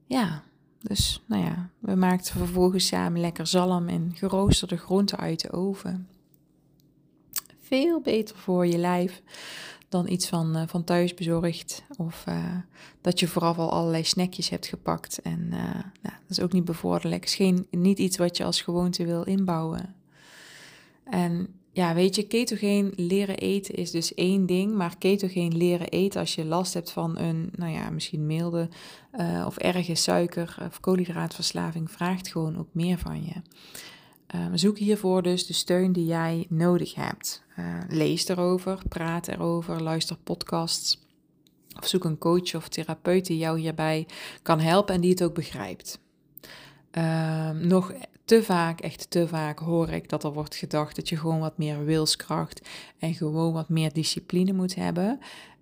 Ja, 0.07 0.45
dus 0.83 1.23
nou 1.27 1.45
ja, 1.45 1.69
we 1.79 1.95
maakten 1.95 2.35
vervolgens 2.35 2.87
samen 2.87 3.21
lekker 3.21 3.47
zalm 3.47 3.89
en 3.89 4.13
geroosterde 4.15 4.77
groenten 4.77 5.19
uit 5.19 5.41
de 5.41 5.53
oven. 5.53 6.09
Veel 7.61 8.01
beter 8.01 8.37
voor 8.37 8.67
je 8.67 8.79
lijf 8.79 9.23
dan 9.89 10.09
iets 10.09 10.29
van, 10.29 10.57
uh, 10.57 10.63
van 10.67 10.85
thuis 10.85 11.15
bezorgd. 11.15 11.83
Of 11.97 12.25
uh, 12.29 12.57
dat 13.01 13.21
je 13.21 13.29
vooraf 13.29 13.59
al 13.59 13.71
allerlei 13.71 14.05
snackjes 14.05 14.49
hebt 14.49 14.67
gepakt. 14.67 15.23
En 15.23 15.41
uh, 15.41 15.63
nou, 15.83 15.85
dat 16.03 16.31
is 16.31 16.41
ook 16.41 16.53
niet 16.53 16.65
bevorderlijk. 16.65 17.25
is 17.25 17.35
geen, 17.35 17.67
niet 17.71 17.99
iets 17.99 18.17
wat 18.17 18.37
je 18.37 18.45
als 18.45 18.61
gewoonte 18.61 19.05
wil 19.05 19.23
inbouwen. 19.23 19.95
En 21.05 21.49
ja, 21.73 21.95
weet 21.95 22.15
je, 22.15 22.23
ketogeen 22.23 22.93
leren 22.97 23.39
eten 23.39 23.75
is 23.75 23.91
dus 23.91 24.15
één 24.15 24.47
ding. 24.47 24.75
Maar 24.75 24.99
ketogeen 24.99 25.57
leren 25.57 25.89
eten 25.89 26.21
als 26.21 26.35
je 26.35 26.45
last 26.45 26.75
hebt 26.75 26.91
van 26.91 27.19
een, 27.19 27.53
nou 27.57 27.73
ja, 27.73 27.91
misschien 27.91 28.27
milde 28.27 28.69
of 29.47 29.57
erge 29.57 29.95
suiker- 29.95 30.57
of 30.69 30.81
koolhydraatverslaving, 30.81 31.91
vraagt 31.91 32.29
gewoon 32.29 32.59
ook 32.59 32.69
meer 32.73 32.99
van 32.99 33.25
je. 33.25 33.35
Um, 34.35 34.57
zoek 34.57 34.79
hiervoor 34.79 35.23
dus 35.23 35.47
de 35.47 35.53
steun 35.53 35.93
die 35.93 36.07
jij 36.07 36.47
nodig 36.49 36.95
hebt. 36.95 37.43
Uh, 37.59 37.79
lees 37.89 38.29
erover, 38.29 38.79
praat 38.89 39.29
erover, 39.29 39.83
luister 39.83 40.17
podcasts. 40.17 41.01
Of 41.79 41.87
zoek 41.87 42.05
een 42.05 42.19
coach 42.19 42.55
of 42.55 42.69
therapeut 42.69 43.27
die 43.27 43.39
jou 43.39 43.59
hierbij 43.59 44.07
kan 44.43 44.61
helpen 44.61 44.95
en 44.95 45.01
die 45.01 45.11
het 45.11 45.23
ook 45.23 45.35
begrijpt. 45.35 46.01
Uh, 46.93 47.51
nog 47.51 47.93
te 48.33 48.43
vaak, 48.43 48.81
echt 48.81 49.11
te 49.11 49.29
vaak 49.29 49.59
hoor 49.59 49.89
ik 49.89 50.09
dat 50.09 50.25
er 50.25 50.33
wordt 50.33 50.55
gedacht 50.55 50.97
dat 50.97 51.09
je 51.09 51.17
gewoon 51.17 51.39
wat 51.39 51.59
meer 51.59 51.85
wilskracht 51.85 52.69
en 52.99 53.15
gewoon 53.15 53.53
wat 53.53 53.69
meer 53.69 53.93
discipline 53.93 54.53
moet 54.53 54.75
hebben. 54.75 55.19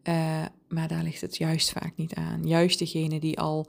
Uh, 0.08 0.42
maar 0.68 0.88
daar 0.88 1.02
ligt 1.02 1.20
het 1.20 1.36
juist 1.36 1.70
vaak 1.70 1.92
niet 1.96 2.14
aan. 2.14 2.46
Juist 2.46 2.78
degene 2.78 3.20
die 3.20 3.38
al 3.38 3.66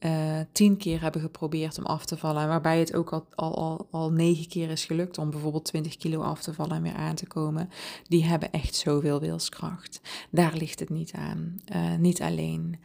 uh, 0.00 0.12
tien 0.52 0.76
keer 0.76 1.00
hebben 1.00 1.20
geprobeerd 1.20 1.78
om 1.78 1.84
af 1.84 2.04
te 2.04 2.16
vallen. 2.16 2.48
Waarbij 2.48 2.78
het 2.78 2.94
ook 2.94 3.12
al, 3.12 3.26
al, 3.34 3.86
al, 3.90 4.12
negen 4.12 4.48
keer 4.48 4.70
is 4.70 4.84
gelukt 4.84 5.18
om 5.18 5.30
bijvoorbeeld 5.30 5.64
20 5.64 5.96
kilo 5.96 6.20
af 6.20 6.42
te 6.42 6.54
vallen 6.54 6.76
en 6.76 6.82
weer 6.82 6.94
aan 6.94 7.14
te 7.14 7.26
komen. 7.26 7.70
Die 8.08 8.24
hebben 8.24 8.50
echt 8.50 8.74
zoveel 8.74 9.20
wilskracht. 9.20 10.00
Daar 10.30 10.56
ligt 10.56 10.80
het 10.80 10.90
niet 10.90 11.12
aan. 11.12 11.60
Uh, 11.74 11.94
niet 11.94 12.22
alleen. 12.22 12.78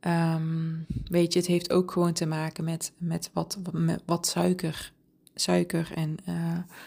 Um, 0.00 0.86
weet 1.08 1.32
je, 1.32 1.38
het 1.38 1.48
heeft 1.48 1.72
ook 1.72 1.92
gewoon 1.92 2.12
te 2.12 2.26
maken 2.26 2.64
met, 2.64 2.92
met, 2.98 3.30
wat, 3.32 3.58
met 3.72 4.02
wat 4.04 4.26
suiker 4.26 4.94
suiker 5.40 5.90
en 5.94 6.16
uh, 6.28 6.34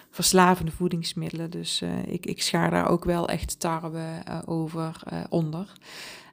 verslavende 0.09 0.71
voedingsmiddelen. 0.71 1.49
Dus 1.49 1.81
uh, 1.81 2.07
ik, 2.07 2.25
ik 2.25 2.41
schaar 2.41 2.69
daar 2.69 2.89
ook 2.89 3.05
wel 3.05 3.29
echt 3.29 3.59
tarwe 3.59 4.23
uh, 4.27 4.39
over 4.45 5.01
onder. 5.29 5.73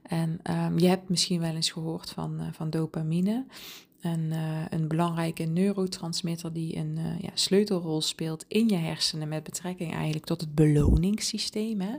En 0.02 0.40
um, 0.50 0.78
je 0.78 0.88
hebt 0.88 1.08
misschien 1.08 1.40
wel 1.40 1.54
eens 1.54 1.70
gehoord 1.70 2.10
van, 2.10 2.40
van 2.52 2.70
dopamine. 2.70 3.44
Een, 4.00 4.30
uh, 4.32 4.64
een 4.70 4.88
belangrijke 4.88 5.42
neurotransmitter 5.42 6.52
die 6.52 6.76
een 6.76 6.96
uh, 6.98 7.20
ja, 7.20 7.30
sleutelrol 7.34 8.00
speelt 8.00 8.44
in 8.48 8.68
je 8.68 8.76
hersenen 8.76 9.28
met 9.28 9.42
betrekking 9.42 9.94
eigenlijk 9.94 10.24
tot 10.24 10.40
het 10.40 10.54
beloningssysteem. 10.54 11.80
Hè? 11.80 11.96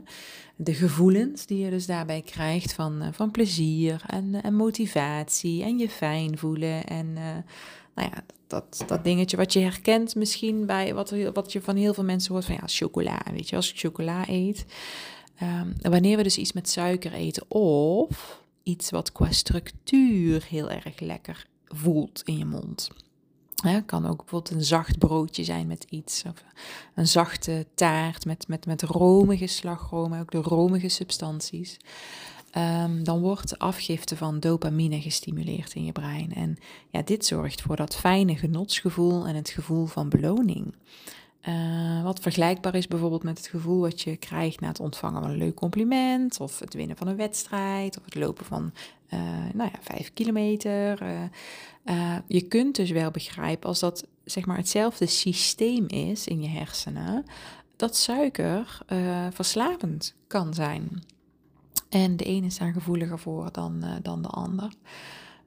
De 0.56 0.74
gevoelens 0.74 1.46
die 1.46 1.58
je 1.58 1.70
dus 1.70 1.86
daarbij 1.86 2.22
krijgt 2.22 2.72
van, 2.72 3.02
uh, 3.02 3.08
van 3.12 3.30
plezier 3.30 4.02
en, 4.06 4.42
en 4.42 4.54
motivatie 4.54 5.62
en 5.62 5.78
je 5.78 5.88
fijn 5.88 6.38
voelen 6.38 6.86
en 6.86 7.12
nou 7.94 8.10
ja, 8.14 8.24
dat, 8.46 8.84
dat 8.86 9.04
dingetje 9.04 9.36
wat 9.36 9.52
je 9.52 9.60
herkent 9.60 10.14
misschien 10.14 10.66
bij 10.66 10.94
wat, 10.94 11.14
wat 11.32 11.52
je 11.52 11.62
van 11.62 11.76
heel 11.76 11.94
veel 11.94 12.04
mensen 12.04 12.32
hoort 12.32 12.44
van 12.44 12.54
ja, 12.54 12.62
chocola. 12.66 13.22
Weet 13.32 13.48
je, 13.48 13.56
als 13.56 13.70
ik 13.70 13.78
chocola 13.78 14.28
eet. 14.28 14.64
Um, 15.42 15.74
wanneer 15.90 16.16
we 16.16 16.22
dus 16.22 16.38
iets 16.38 16.52
met 16.52 16.68
suiker 16.68 17.12
eten 17.12 17.50
of 17.50 18.42
iets 18.62 18.90
wat 18.90 19.12
qua 19.12 19.32
structuur 19.32 20.46
heel 20.48 20.70
erg 20.70 21.00
lekker 21.00 21.46
voelt 21.74 22.22
in 22.24 22.38
je 22.38 22.44
mond. 22.44 22.90
Het 23.62 23.84
kan 23.86 24.06
ook 24.06 24.16
bijvoorbeeld 24.16 24.54
een 24.54 24.64
zacht 24.64 24.98
broodje 24.98 25.44
zijn 25.44 25.66
met 25.66 25.86
iets. 25.88 26.24
Of 26.24 26.44
een 26.94 27.08
zachte 27.08 27.66
taart 27.74 28.24
met, 28.24 28.48
met, 28.48 28.66
met 28.66 28.82
romige 28.82 29.46
slagroom, 29.46 30.14
ook 30.14 30.30
de 30.30 30.38
romige 30.38 30.88
substanties. 30.88 31.76
Um, 32.56 33.04
dan 33.04 33.20
wordt 33.20 33.48
de 33.48 33.58
afgifte 33.58 34.16
van 34.16 34.40
dopamine 34.40 35.00
gestimuleerd 35.00 35.74
in 35.74 35.84
je 35.84 35.92
brein. 35.92 36.34
En 36.34 36.56
ja, 36.90 37.02
dit 37.02 37.26
zorgt 37.26 37.60
voor 37.60 37.76
dat 37.76 37.96
fijne 37.96 38.36
genotsgevoel 38.36 39.26
en 39.26 39.34
het 39.34 39.48
gevoel 39.48 39.86
van 39.86 40.08
beloning. 40.08 40.74
Uh, 41.48 42.02
wat 42.02 42.20
vergelijkbaar 42.20 42.74
is 42.74 42.88
bijvoorbeeld 42.88 43.22
met 43.22 43.38
het 43.38 43.46
gevoel 43.46 43.80
wat 43.80 44.00
je 44.00 44.16
krijgt 44.16 44.60
na 44.60 44.68
het 44.68 44.80
ontvangen 44.80 45.22
van 45.22 45.30
een 45.30 45.36
leuk 45.36 45.54
compliment, 45.54 46.40
of 46.40 46.58
het 46.58 46.74
winnen 46.74 46.96
van 46.96 47.06
een 47.06 47.16
wedstrijd, 47.16 47.98
of 47.98 48.04
het 48.04 48.14
lopen 48.14 48.44
van 48.44 48.72
uh, 49.10 49.20
nou 49.54 49.70
ja, 49.72 49.78
vijf 49.80 50.12
kilometer. 50.12 51.02
Uh, 51.84 52.16
je 52.26 52.42
kunt 52.42 52.76
dus 52.76 52.90
wel 52.90 53.10
begrijpen 53.10 53.68
als 53.68 53.80
dat 53.80 54.06
zeg 54.24 54.46
maar 54.46 54.56
hetzelfde 54.56 55.06
systeem 55.06 55.86
is 55.86 56.26
in 56.26 56.42
je 56.42 56.48
hersenen, 56.48 57.24
dat 57.76 57.96
suiker 57.96 58.78
verslavend 59.30 60.14
kan 60.26 60.54
zijn. 60.54 61.02
En 61.88 62.16
de 62.16 62.24
ene 62.24 62.46
is 62.46 62.58
daar 62.58 62.72
gevoeliger 62.72 63.18
voor 63.18 63.52
dan, 63.52 63.84
dan 64.02 64.22
de 64.22 64.28
ander. 64.28 64.72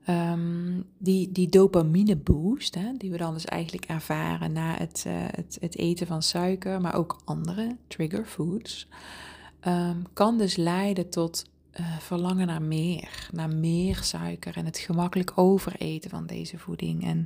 Um, 0.10 0.84
die, 0.98 1.31
die 1.31 1.50
dopamine 1.50 2.15
boost, 2.15 2.75
hè, 2.75 2.98
die 2.98 3.12
we 3.12 3.17
dan 3.17 3.34
dus 3.34 3.46
eigenlijk 3.46 3.86
ervaren 3.86 4.51
na 4.51 4.74
het, 4.77 5.03
uh, 5.08 5.13
het, 5.17 5.58
het, 5.60 5.77
eten 5.77 6.08
van 6.08 6.22
suiker, 6.22 6.81
maar 6.81 6.96
ook 6.96 7.22
andere 7.25 7.77
trigger 7.88 8.25
foods, 8.25 8.88
um, 9.67 10.03
kan 10.13 10.38
dus 10.38 10.55
leiden 10.55 11.10
tot 11.10 11.46
uh, 11.79 11.98
verlangen 11.98 12.48
naar 12.48 12.62
meer, 12.62 13.29
naar 13.31 13.55
meer 13.55 13.96
suiker 13.96 14.58
en 14.58 14.65
het 14.65 14.77
gemakkelijk 14.77 15.31
overeten 15.36 16.10
van 16.10 16.25
deze 16.25 16.58
voeding. 16.58 17.05
En 17.05 17.25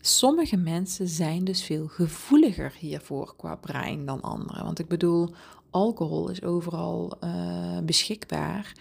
sommige 0.00 0.56
mensen 0.56 1.08
zijn 1.08 1.44
dus 1.44 1.64
veel 1.64 1.86
gevoeliger 1.86 2.74
hiervoor 2.78 3.34
qua 3.36 3.56
brein 3.56 4.06
dan 4.06 4.20
anderen. 4.20 4.64
Want 4.64 4.78
ik 4.78 4.88
bedoel, 4.88 5.34
alcohol 5.70 6.30
is 6.30 6.42
overal 6.42 7.18
uh, 7.24 7.78
beschikbaar, 7.78 8.72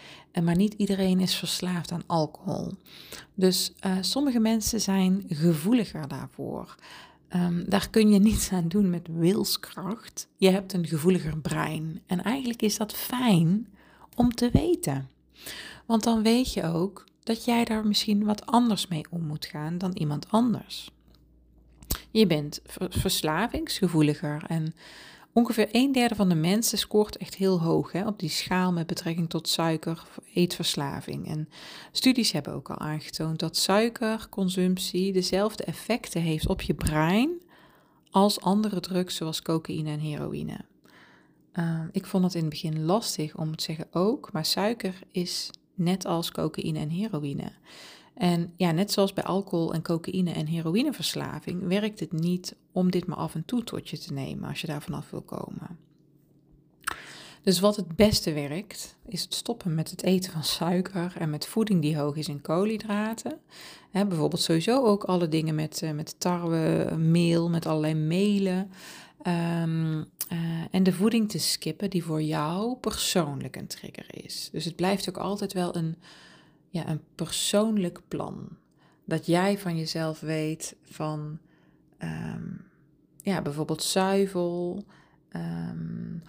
maar 0.44 0.56
niet 0.56 0.74
iedereen 0.74 1.20
is 1.20 1.36
verslaafd 1.36 1.92
aan 1.92 2.04
alcohol. 2.06 2.74
Dus 3.34 3.74
uh, 3.86 3.98
sommige 4.02 4.40
mensen 4.40 4.82
zijn 4.82 5.24
gevoeliger 5.28 6.08
daarvoor. 6.08 6.76
Um, 7.36 7.64
daar 7.68 7.90
kun 7.90 8.12
je 8.12 8.20
niets 8.20 8.52
aan 8.52 8.68
doen 8.68 8.90
met 8.90 9.08
wilskracht. 9.12 10.28
Je 10.38 10.50
hebt 10.50 10.74
een 10.74 10.88
gevoeliger 10.88 11.38
brein. 11.38 12.02
En 12.06 12.24
eigenlijk 12.24 12.62
is 12.62 12.78
dat 12.78 12.94
fijn 12.94 13.68
om 14.16 14.32
te 14.32 14.50
weten. 14.52 15.10
Want 15.86 16.04
dan 16.04 16.24
weet 16.24 16.54
je 16.54 16.64
ook 16.64 17.06
dat 17.24 17.46
jij 17.46 17.66
daar 17.66 17.88
misschien 17.88 18.26
wat 18.26 18.46
anders 18.46 18.88
mee 18.88 19.06
om 19.10 19.22
moet 19.22 19.46
gaan 19.46 19.78
dan 19.78 19.92
iemand 19.94 20.32
anders. 20.32 20.92
Je 22.12 22.28
bent 22.28 22.62
verslavingsgevoeliger 22.78 24.44
en 24.48 24.74
Ongeveer 25.38 25.70
een 25.72 25.92
derde 25.92 26.16
van 26.16 26.30
de 26.30 26.36
mensen 26.36 26.78
scoort 26.78 27.18
echt 27.18 27.36
heel 27.36 27.62
hoog 27.62 27.92
hè, 27.92 28.08
op 28.08 28.20
die 28.20 28.30
schaal 28.30 28.72
met 28.72 28.88
betrekking 28.88 29.30
tot 29.30 29.48
suiker, 29.48 30.04
eetverslaving. 30.34 31.28
En 31.28 31.50
studies 31.92 32.32
hebben 32.32 32.54
ook 32.54 32.70
al 32.70 32.78
aangetoond 32.78 33.40
dat 33.40 33.58
suikerconsumptie 33.58 35.14
dezelfde 35.14 35.64
effecten 35.64 36.22
heeft 36.22 36.48
op 36.48 36.62
je 36.62 36.74
brein 36.74 37.30
als 38.10 38.42
andere 38.42 38.80
drugs 38.80 39.16
zoals 39.16 39.42
cocaïne 39.42 39.90
en 39.90 40.00
heroïne. 40.00 40.66
Uh, 41.54 41.82
ik 41.92 42.06
vond 42.06 42.24
het 42.24 42.34
in 42.36 42.42
het 42.42 42.50
begin 42.50 42.84
lastig 42.84 43.36
om 43.36 43.56
te 43.56 43.64
zeggen 43.64 43.88
ook, 43.92 44.32
maar 44.32 44.46
suiker 44.46 45.00
is 45.12 45.50
net 45.74 46.06
als 46.06 46.32
cocaïne 46.32 46.80
en 46.80 46.90
heroïne. 46.90 47.52
En 48.18 48.54
ja, 48.56 48.72
net 48.72 48.92
zoals 48.92 49.14
bij 49.14 49.24
alcohol 49.24 49.74
en 49.74 49.82
cocaïne 49.82 50.32
en 50.32 50.48
heroïneverslaving 50.48 51.68
werkt 51.68 52.00
het 52.00 52.12
niet 52.12 52.56
om 52.78 52.92
dit 52.92 53.06
maar 53.06 53.18
af 53.18 53.36
en 53.36 53.46
toe 53.46 53.64
tot 53.64 53.90
je 53.90 53.98
te 53.98 54.14
nemen 54.14 54.50
als 54.50 54.62
je 54.62 54.68
daar 54.68 54.82
vanaf 54.82 55.10
wil 55.10 55.22
komen. 55.22 55.78
Dus 57.42 57.60
wat 57.60 57.76
het 57.76 57.96
beste 57.96 58.34
werkt, 58.34 58.96
is 59.08 59.22
het 59.22 59.34
stoppen 59.34 59.76
met 59.76 59.90
het 59.90 60.04
eten 60.04 60.32
van 60.32 60.44
suiker 60.44 61.14
en 61.18 61.30
met 61.30 61.46
voeding 61.46 61.82
die 61.82 61.98
hoog 61.98 62.16
is 62.16 62.28
in 62.28 62.42
koolhydraten. 62.42 63.40
bijvoorbeeld 63.92 64.42
sowieso 64.42 64.86
ook 64.86 65.04
alle 65.04 65.28
dingen 65.28 65.56
met, 65.56 65.82
uh, 65.84 65.92
met 65.92 66.20
tarwe, 66.20 66.96
meel, 66.98 67.50
met 67.50 67.66
allerlei 67.66 67.94
melen. 67.94 68.72
Um, 69.28 69.98
uh, 70.00 70.06
en 70.72 70.84
de 70.84 70.94
voeding 70.94 71.30
te 71.30 71.40
skippen 71.40 71.90
die 71.90 72.04
voor 72.04 72.22
jou 72.22 72.76
persoonlijk 72.76 73.56
een 73.56 73.68
trigger 73.68 74.06
is. 74.24 74.50
Dus 74.52 74.66
het 74.66 74.76
blijft 74.76 75.10
ook 75.10 75.18
altijd 75.18 75.54
wel 75.54 75.76
een 75.76 75.96
ja, 76.70 76.90
een 76.90 77.02
persoonlijk 77.16 78.02
plan. 78.08 78.58
Dat 79.06 79.26
jij 79.26 79.58
van 79.58 79.78
jezelf 79.78 80.20
weet 80.20 80.76
van 80.84 81.40
ehm, 81.98 82.54
ja, 83.28 83.42
bijvoorbeeld 83.42 83.84
zuivel, 83.84 84.84
um, 85.36 86.22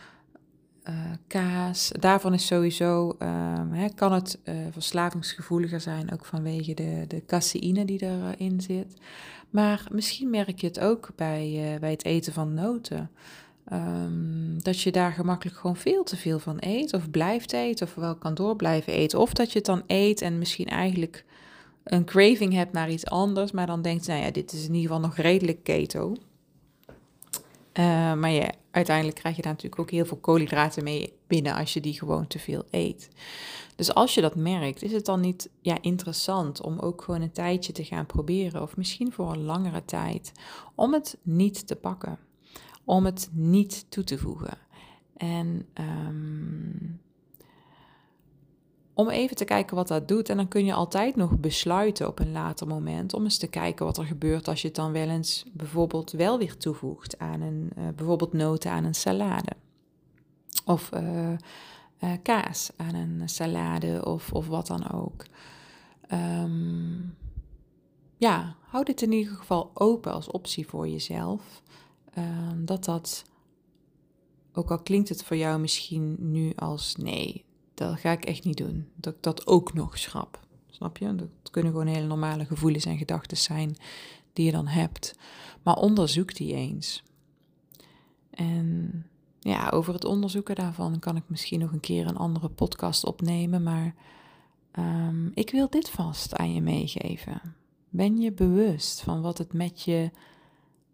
uh, 0.88 0.94
kaas. 1.26 1.90
Daarvan 1.98 2.34
is 2.34 2.46
sowieso, 2.46 3.16
um, 3.18 3.72
hè, 3.72 3.88
kan 3.94 4.12
het 4.12 4.38
uh, 4.44 4.54
verslavingsgevoeliger 4.70 5.80
zijn, 5.80 6.12
ook 6.12 6.24
vanwege 6.24 6.74
de, 6.74 7.04
de 7.08 7.24
caseïne 7.26 7.84
die 7.84 8.02
erin 8.02 8.60
zit. 8.60 8.94
Maar 9.50 9.86
misschien 9.92 10.30
merk 10.30 10.60
je 10.60 10.66
het 10.66 10.80
ook 10.80 11.10
bij, 11.16 11.72
uh, 11.72 11.80
bij 11.80 11.90
het 11.90 12.04
eten 12.04 12.32
van 12.32 12.54
noten. 12.54 13.10
Um, 13.72 14.62
dat 14.62 14.80
je 14.80 14.92
daar 14.92 15.12
gemakkelijk 15.12 15.56
gewoon 15.56 15.76
veel 15.76 16.04
te 16.04 16.16
veel 16.16 16.38
van 16.38 16.56
eet, 16.60 16.94
of 16.94 17.10
blijft 17.10 17.52
eten, 17.52 17.86
of 17.86 17.94
wel 17.94 18.16
kan 18.16 18.34
door 18.34 18.56
blijven 18.56 18.92
eten. 18.92 19.18
Of 19.18 19.32
dat 19.32 19.52
je 19.52 19.58
het 19.58 19.66
dan 19.66 19.82
eet 19.86 20.20
en 20.20 20.38
misschien 20.38 20.66
eigenlijk 20.66 21.24
een 21.84 22.04
craving 22.04 22.52
hebt 22.52 22.72
naar 22.72 22.90
iets 22.90 23.06
anders, 23.06 23.52
maar 23.52 23.66
dan 23.66 23.82
denkt, 23.82 24.06
nou 24.06 24.22
ja, 24.22 24.30
dit 24.30 24.52
is 24.52 24.60
in 24.66 24.74
ieder 24.74 24.90
geval 24.90 25.00
nog 25.00 25.16
redelijk 25.16 25.62
keto. 25.62 26.14
Uh, 27.74 27.84
maar 28.14 28.30
ja, 28.30 28.50
uiteindelijk 28.70 29.16
krijg 29.16 29.36
je 29.36 29.42
daar 29.42 29.52
natuurlijk 29.52 29.80
ook 29.80 29.90
heel 29.90 30.06
veel 30.06 30.16
koolhydraten 30.16 30.84
mee 30.84 31.12
binnen 31.26 31.54
als 31.54 31.72
je 31.72 31.80
die 31.80 31.98
gewoon 31.98 32.26
te 32.26 32.38
veel 32.38 32.64
eet. 32.70 33.08
Dus 33.76 33.94
als 33.94 34.14
je 34.14 34.20
dat 34.20 34.34
merkt, 34.34 34.82
is 34.82 34.92
het 34.92 35.04
dan 35.04 35.20
niet 35.20 35.50
ja, 35.60 35.78
interessant 35.80 36.62
om 36.62 36.78
ook 36.78 37.02
gewoon 37.02 37.22
een 37.22 37.32
tijdje 37.32 37.72
te 37.72 37.84
gaan 37.84 38.06
proberen, 38.06 38.62
of 38.62 38.76
misschien 38.76 39.12
voor 39.12 39.32
een 39.32 39.44
langere 39.44 39.84
tijd, 39.84 40.32
om 40.74 40.92
het 40.92 41.18
niet 41.22 41.66
te 41.66 41.76
pakken 41.76 42.18
om 42.88 43.04
het 43.04 43.28
niet 43.32 43.86
toe 43.88 44.04
te 44.04 44.18
voegen. 44.18 44.58
En 45.16 45.66
um, 45.74 47.00
om 48.98 49.08
even 49.08 49.36
te 49.36 49.44
kijken 49.44 49.76
wat 49.76 49.88
dat 49.88 50.08
doet. 50.08 50.28
En 50.28 50.36
dan 50.36 50.48
kun 50.48 50.64
je 50.64 50.72
altijd 50.72 51.16
nog 51.16 51.38
besluiten 51.38 52.06
op 52.06 52.18
een 52.18 52.32
later 52.32 52.66
moment 52.66 53.14
om 53.14 53.24
eens 53.24 53.38
te 53.38 53.46
kijken 53.46 53.84
wat 53.86 53.98
er 53.98 54.04
gebeurt 54.04 54.48
als 54.48 54.60
je 54.60 54.66
het 54.66 54.76
dan 54.76 54.92
wel 54.92 55.08
eens 55.08 55.44
bijvoorbeeld 55.52 56.10
wel 56.10 56.38
weer 56.38 56.56
toevoegt 56.56 57.18
aan 57.18 57.40
een, 57.40 57.70
uh, 57.78 57.88
bijvoorbeeld 57.96 58.32
noten 58.32 58.70
aan 58.70 58.84
een 58.84 58.94
salade. 58.94 59.50
Of 60.64 60.90
uh, 60.94 61.30
uh, 61.30 62.12
kaas 62.22 62.70
aan 62.76 62.94
een 62.94 63.28
salade 63.28 64.04
of, 64.04 64.32
of 64.32 64.46
wat 64.46 64.66
dan 64.66 64.90
ook. 64.92 65.24
Um, 66.12 67.16
ja, 68.16 68.56
houd 68.60 68.86
dit 68.86 69.02
in 69.02 69.12
ieder 69.12 69.34
geval 69.34 69.70
open 69.74 70.12
als 70.12 70.30
optie 70.30 70.66
voor 70.66 70.88
jezelf. 70.88 71.62
Ehm, 72.14 72.64
dat 72.64 72.84
dat, 72.84 73.24
ook 74.52 74.70
al 74.70 74.82
klinkt 74.82 75.08
het 75.08 75.24
voor 75.24 75.36
jou 75.36 75.60
misschien 75.60 76.16
nu 76.18 76.52
als 76.56 76.96
nee, 76.96 77.46
dat 77.78 78.00
ga 78.00 78.10
ik 78.10 78.24
echt 78.24 78.44
niet 78.44 78.56
doen. 78.56 78.88
Dat 78.94 79.14
ik 79.14 79.22
dat 79.22 79.46
ook 79.46 79.74
nog 79.74 79.98
schrap. 79.98 80.40
Snap 80.70 80.96
je? 80.96 81.14
Dat 81.14 81.50
kunnen 81.50 81.72
gewoon 81.72 81.86
hele 81.86 82.06
normale 82.06 82.44
gevoelens 82.44 82.84
en 82.84 82.98
gedachten 82.98 83.36
zijn 83.36 83.76
die 84.32 84.44
je 84.44 84.52
dan 84.52 84.66
hebt. 84.66 85.18
Maar 85.62 85.74
onderzoek 85.74 86.34
die 86.34 86.54
eens. 86.54 87.02
En 88.30 89.06
ja, 89.40 89.68
over 89.68 89.94
het 89.94 90.04
onderzoeken 90.04 90.54
daarvan 90.54 90.98
kan 90.98 91.16
ik 91.16 91.22
misschien 91.26 91.60
nog 91.60 91.72
een 91.72 91.80
keer 91.80 92.06
een 92.06 92.16
andere 92.16 92.48
podcast 92.48 93.04
opnemen. 93.04 93.62
Maar 93.62 93.94
um, 94.78 95.30
ik 95.34 95.50
wil 95.50 95.70
dit 95.70 95.90
vast 95.90 96.36
aan 96.36 96.54
je 96.54 96.60
meegeven. 96.60 97.40
Ben 97.88 98.20
je 98.20 98.32
bewust 98.32 99.00
van 99.00 99.20
wat 99.20 99.38
het 99.38 99.52
met 99.52 99.82
je 99.82 100.10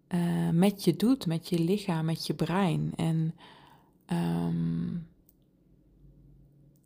uh, 0.09 0.51
met 0.51 0.85
je 0.85 0.97
doet, 0.97 1.27
met 1.27 1.49
je 1.49 1.59
lichaam, 1.59 2.05
met 2.05 2.27
je 2.27 2.35
brein. 2.35 2.93
En 2.97 3.35
um, 4.13 5.07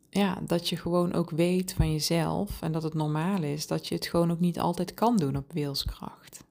ja, 0.09 0.41
dat 0.45 0.69
je 0.69 0.77
gewoon 0.77 1.13
ook 1.13 1.29
weet 1.29 1.73
van 1.73 1.91
jezelf 1.91 2.61
en 2.61 2.71
dat 2.71 2.83
het 2.83 2.93
normaal 2.93 3.43
is 3.43 3.67
dat 3.67 3.87
je 3.87 3.95
het 3.95 4.05
gewoon 4.05 4.31
ook 4.31 4.39
niet 4.39 4.59
altijd 4.59 4.93
kan 4.93 5.17
doen 5.17 5.35
op 5.35 5.53
wilskracht. 5.53 6.43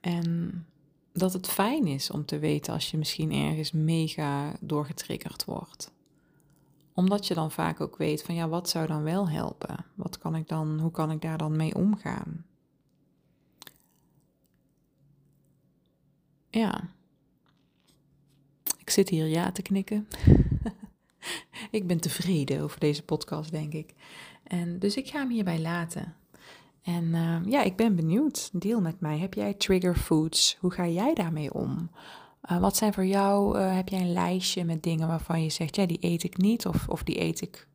En 0.00 0.66
dat 1.12 1.32
het 1.32 1.48
fijn 1.48 1.86
is 1.86 2.10
om 2.10 2.24
te 2.24 2.38
weten 2.38 2.72
als 2.72 2.90
je 2.90 2.98
misschien 2.98 3.32
ergens 3.32 3.72
mega 3.72 4.56
doorgetriggerd 4.60 5.44
wordt. 5.44 5.92
Omdat 6.94 7.26
je 7.26 7.34
dan 7.34 7.50
vaak 7.50 7.80
ook 7.80 7.96
weet 7.96 8.22
van 8.22 8.34
ja, 8.34 8.48
wat 8.48 8.68
zou 8.68 8.86
dan 8.86 9.02
wel 9.02 9.28
helpen? 9.28 9.84
Wat 9.94 10.18
kan 10.18 10.34
ik 10.34 10.48
dan, 10.48 10.80
hoe 10.80 10.90
kan 10.90 11.10
ik 11.10 11.20
daar 11.20 11.38
dan 11.38 11.56
mee 11.56 11.74
omgaan? 11.74 12.46
Ja. 16.50 16.96
Ik 18.88 18.94
zit 18.94 19.08
hier 19.08 19.26
ja 19.26 19.52
te 19.52 19.62
knikken. 19.62 20.08
ik 21.78 21.86
ben 21.86 22.00
tevreden 22.00 22.60
over 22.60 22.80
deze 22.80 23.02
podcast, 23.02 23.50
denk 23.50 23.72
ik. 23.72 23.94
En 24.44 24.78
dus 24.78 24.96
ik 24.96 25.08
ga 25.08 25.18
hem 25.18 25.30
hierbij 25.30 25.60
laten. 25.60 26.14
En 26.82 27.04
uh, 27.04 27.36
ja, 27.46 27.62
ik 27.62 27.76
ben 27.76 27.96
benieuwd. 27.96 28.50
Deel 28.52 28.80
met 28.80 29.00
mij. 29.00 29.18
Heb 29.18 29.34
jij 29.34 29.54
trigger 29.54 29.96
foods? 29.96 30.56
Hoe 30.60 30.70
ga 30.70 30.86
jij 30.86 31.14
daarmee 31.14 31.54
om? 31.54 31.90
Uh, 32.50 32.58
wat 32.60 32.76
zijn 32.76 32.92
voor 32.92 33.06
jou, 33.06 33.58
uh, 33.58 33.74
heb 33.74 33.88
jij 33.88 34.00
een 34.00 34.12
lijstje 34.12 34.64
met 34.64 34.82
dingen 34.82 35.08
waarvan 35.08 35.42
je 35.42 35.50
zegt, 35.50 35.76
ja, 35.76 35.86
die 35.86 35.98
eet 36.00 36.22
ik 36.22 36.36
niet 36.36 36.66
of, 36.66 36.88
of 36.88 37.02
die 37.02 37.20
eet 37.20 37.40
ik 37.40 37.68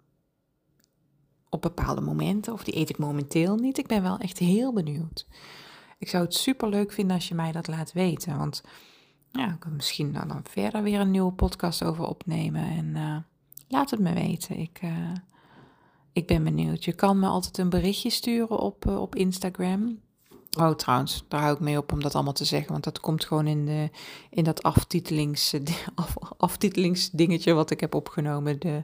op 1.49 1.61
bepaalde 1.61 2.01
momenten 2.01 2.53
of 2.53 2.63
die 2.63 2.77
eet 2.77 2.89
ik 2.89 2.97
momenteel 2.97 3.55
niet? 3.55 3.77
Ik 3.77 3.87
ben 3.87 4.01
wel 4.01 4.17
echt 4.17 4.37
heel 4.37 4.73
benieuwd. 4.73 5.27
Ik 5.97 6.09
zou 6.09 6.23
het 6.23 6.33
super 6.33 6.69
leuk 6.69 6.91
vinden 6.91 7.15
als 7.15 7.27
je 7.27 7.35
mij 7.35 7.51
dat 7.51 7.67
laat 7.67 7.91
weten, 7.91 8.37
want 8.37 8.63
ja, 9.39 9.53
ik 9.53 9.59
kan 9.59 9.75
misschien 9.75 10.13
dan, 10.13 10.41
verder 10.43 10.83
weer 10.83 10.99
een 10.99 11.11
nieuwe 11.11 11.33
podcast 11.33 11.83
over 11.83 12.05
opnemen 12.05 12.63
en 12.63 13.25
laat 13.67 13.91
het 13.91 13.99
me 13.99 14.13
weten. 14.13 14.57
Ik 14.57 14.81
ik 16.13 16.27
ben 16.27 16.43
benieuwd. 16.43 16.83
Je 16.83 16.93
kan 16.93 17.19
me 17.19 17.27
altijd 17.27 17.57
een 17.57 17.69
berichtje 17.69 18.09
sturen 18.09 18.59
op, 18.59 18.85
uh, 18.85 19.01
op 19.01 19.15
Instagram. 19.15 19.99
Oh, 20.57 20.71
trouwens, 20.71 21.23
daar 21.27 21.41
hou 21.41 21.53
ik 21.53 21.59
mee 21.59 21.77
op 21.77 21.91
om 21.91 22.01
dat 22.01 22.15
allemaal 22.15 22.33
te 22.33 22.45
zeggen, 22.45 22.71
want 22.71 22.83
dat 22.83 22.99
komt 22.99 23.25
gewoon 23.25 23.47
in, 23.47 23.65
de, 23.65 23.89
in 24.29 24.43
dat 24.43 24.63
aftitelings, 24.63 25.55
af, 25.95 26.15
aftitelingsdingetje 26.37 27.53
wat 27.53 27.71
ik 27.71 27.79
heb 27.79 27.95
opgenomen, 27.95 28.59
de, 28.59 28.83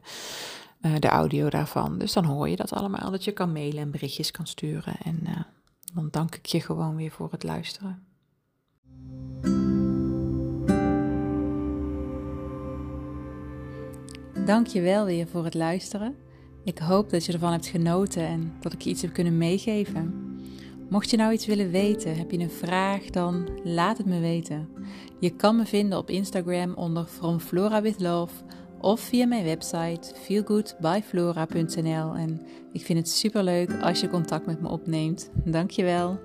de 0.99 1.07
audio 1.07 1.49
daarvan. 1.49 1.97
Dus 1.97 2.13
dan 2.13 2.25
hoor 2.25 2.49
je 2.49 2.55
dat 2.55 2.73
allemaal, 2.73 3.11
dat 3.11 3.23
je 3.23 3.31
kan 3.31 3.51
mailen 3.51 3.81
en 3.81 3.91
berichtjes 3.91 4.31
kan 4.31 4.47
sturen. 4.47 4.95
En 5.03 5.47
dan 5.93 6.07
dank 6.11 6.35
ik 6.35 6.45
je 6.45 6.61
gewoon 6.61 6.95
weer 6.95 7.11
voor 7.11 7.31
het 7.31 7.43
luisteren. 7.43 8.07
Dank 14.49 14.67
je 14.67 14.81
wel 14.81 15.05
weer 15.05 15.27
voor 15.27 15.43
het 15.43 15.53
luisteren. 15.53 16.15
Ik 16.63 16.77
hoop 16.77 17.09
dat 17.09 17.25
je 17.25 17.33
ervan 17.33 17.51
hebt 17.51 17.67
genoten 17.67 18.25
en 18.25 18.53
dat 18.59 18.73
ik 18.73 18.81
je 18.81 18.89
iets 18.89 19.01
heb 19.01 19.13
kunnen 19.13 19.37
meegeven. 19.37 20.13
Mocht 20.89 21.09
je 21.09 21.17
nou 21.17 21.33
iets 21.33 21.45
willen 21.45 21.71
weten, 21.71 22.17
heb 22.17 22.31
je 22.31 22.39
een 22.39 22.51
vraag, 22.51 23.05
dan 23.05 23.49
laat 23.63 23.97
het 23.97 24.07
me 24.07 24.19
weten. 24.19 24.69
Je 25.19 25.29
kan 25.29 25.55
me 25.55 25.65
vinden 25.65 25.97
op 25.97 26.09
Instagram 26.09 26.73
onder 26.73 27.05
From 27.05 27.39
Flora 27.39 27.81
with 27.81 27.99
Love 27.99 28.33
of 28.79 28.99
via 28.99 29.25
mijn 29.25 29.43
website 29.43 30.13
feelgoodbyflora.nl. 30.15 32.15
En 32.15 32.41
ik 32.71 32.81
vind 32.81 32.99
het 32.99 33.09
super 33.09 33.43
leuk 33.43 33.81
als 33.81 33.99
je 33.99 34.09
contact 34.09 34.45
met 34.45 34.61
me 34.61 34.67
opneemt. 34.67 35.29
Dankjewel. 35.45 36.19